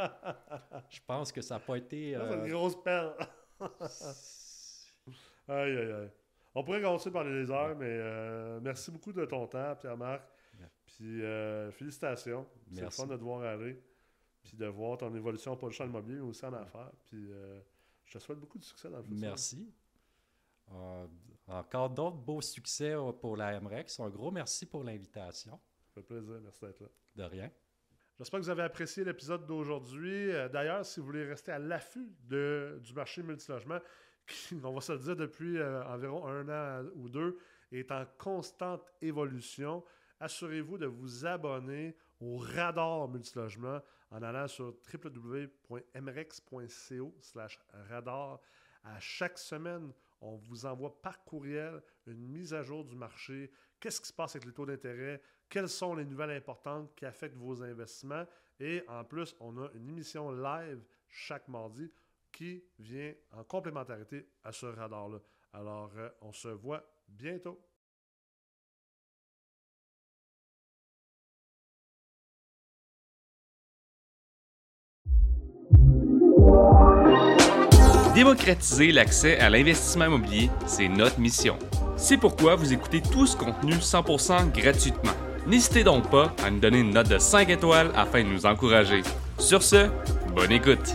Je 0.89 1.01
pense 1.07 1.33
que 1.33 1.41
ça 1.43 1.55
n'a 1.57 1.61
pas 1.61 1.77
été. 1.77 2.13
C'est 2.15 2.21
euh, 2.23 2.45
une 2.45 2.51
grosse 2.53 2.81
pelle. 2.83 3.13
aïe, 5.49 5.77
aïe, 5.77 5.93
aïe. 5.93 6.11
On 6.55 6.65
pourrait 6.65 6.83
commencer 6.83 7.11
par 7.11 7.25
les 7.25 7.51
heures, 7.51 7.77
mais 7.77 7.87
euh, 7.89 8.61
merci 8.61 8.91
beaucoup 8.91 9.13
de 9.13 9.25
ton 9.25 9.47
temps, 9.47 9.77
Pierre-Marc. 9.77 10.23
Ouais. 10.59 10.67
Puis 10.85 11.23
euh, 11.23 11.71
félicitations. 11.71 12.47
C'est 12.73 12.83
le 12.83 12.91
fun 12.91 13.07
de 13.07 13.17
te 13.17 13.23
voir 13.23 13.43
aller. 13.43 13.81
Puis 14.43 14.57
de 14.57 14.67
voir 14.67 14.99
ton 14.99 15.15
évolution, 15.15 15.57
pas 15.57 15.69
juste 15.69 15.81
en 15.83 15.87
immobilier, 15.87 16.17
mais 16.17 16.29
aussi 16.29 16.45
en 16.45 16.53
affaires. 16.55 16.91
Puis 17.09 17.31
euh, 17.31 17.61
je 18.05 18.15
te 18.15 18.19
souhaite 18.19 18.39
beaucoup 18.39 18.59
de 18.59 18.65
succès 18.65 18.91
dans 18.91 18.97
le 18.97 19.05
futur. 19.05 19.21
Merci. 19.21 19.73
Encore 21.47 21.91
d'autres 21.91 22.17
beaux 22.17 22.41
succès 22.41 22.95
pour 23.21 23.37
la 23.37 23.61
MREX. 23.61 24.01
Un 24.01 24.09
gros 24.09 24.31
merci 24.31 24.67
pour 24.67 24.83
l'invitation. 24.83 25.61
Ça 25.87 25.95
fait 25.95 26.03
plaisir. 26.03 26.41
Merci 26.43 26.61
d'être 26.61 26.81
là. 26.81 26.89
De 27.17 27.23
rien. 27.25 27.51
J'espère 28.21 28.41
que 28.41 28.45
vous 28.45 28.51
avez 28.51 28.65
apprécié 28.65 29.03
l'épisode 29.03 29.47
d'aujourd'hui. 29.47 30.31
Euh, 30.31 30.47
D'ailleurs, 30.47 30.85
si 30.85 31.01
vous 31.01 31.07
voulez 31.07 31.25
rester 31.25 31.53
à 31.53 31.59
l'affût 31.59 32.07
du 32.29 32.93
marché 32.95 33.23
multilogement, 33.23 33.79
qui, 34.27 34.61
on 34.63 34.75
va 34.75 34.83
se 34.83 34.93
le 34.93 34.99
dire 34.99 35.17
depuis 35.17 35.57
euh, 35.57 35.83
environ 35.87 36.27
un 36.27 36.47
an 36.51 36.85
ou 36.97 37.09
deux, 37.09 37.39
est 37.73 37.91
en 37.91 38.05
constante 38.19 38.93
évolution, 39.01 39.83
assurez-vous 40.21 40.77
de 40.77 40.85
vous 40.85 41.25
abonner 41.25 41.97
au 42.21 42.37
radar 42.37 43.09
multilogement 43.09 43.81
en 44.11 44.23
allant 44.23 44.49
sur 44.49 44.75
www.mrex.co 44.93 45.95
radar. 47.89 48.39
À 48.85 49.01
chaque 49.01 49.39
semaine, 49.39 49.95
on 50.21 50.37
vous 50.37 50.67
envoie 50.67 51.01
par 51.01 51.25
courriel 51.25 51.83
une 52.07 52.29
mise 52.29 52.53
à 52.53 52.63
jour 52.63 52.85
du 52.85 52.97
marché. 52.97 53.51
Qu'est-ce 53.79 54.03
qui 54.03 54.09
se 54.09 54.13
passe 54.13 54.37
avec 54.37 54.45
les 54.45 54.53
taux 54.53 54.67
d'intérêt? 54.67 55.23
Quelles 55.51 55.69
sont 55.69 55.97
les 55.97 56.05
nouvelles 56.05 56.31
importantes 56.31 56.95
qui 56.95 57.05
affectent 57.05 57.37
vos 57.37 57.61
investissements? 57.61 58.25
Et 58.61 58.85
en 58.87 59.03
plus, 59.03 59.35
on 59.41 59.59
a 59.59 59.69
une 59.75 59.89
émission 59.89 60.31
live 60.31 60.81
chaque 61.09 61.49
mardi 61.49 61.91
qui 62.31 62.63
vient 62.79 63.13
en 63.33 63.43
complémentarité 63.43 64.29
à 64.45 64.53
ce 64.53 64.67
radar-là. 64.67 65.19
Alors, 65.53 65.91
euh, 65.97 66.09
on 66.23 66.33
se 66.33 66.47
voit 66.47 66.85
bientôt. 67.09 67.61
Démocratiser 78.15 78.93
l'accès 78.93 79.39
à 79.41 79.51
l'investissement 79.51 80.07
immobilier, 80.07 80.49
c'est 80.67 80.89
notre 80.89 81.19
mission. 81.19 81.59
C'est 81.97 82.19
pourquoi 82.19 82.55
vous 82.55 82.73
écoutez 82.73 83.03
tout 83.03 83.27
ce 83.27 83.37
contenu 83.37 83.73
100% 83.73 84.53
gratuitement. 84.53 85.30
N'hésitez 85.47 85.85
donc 85.85 86.11
pas 86.11 86.33
à 86.45 86.51
nous 86.51 86.61
donner 86.61 86.81
une 86.81 86.93
note 86.93 87.09
de 87.09 87.19
5 87.19 87.49
étoiles 87.49 87.91
afin 87.97 88.23
de 88.23 88.29
nous 88.29 88.47
encourager. 88.47 89.03
Sur 89.39 89.63
ce, 89.63 89.89
bonne 90.35 90.53
écoute! 90.53 90.95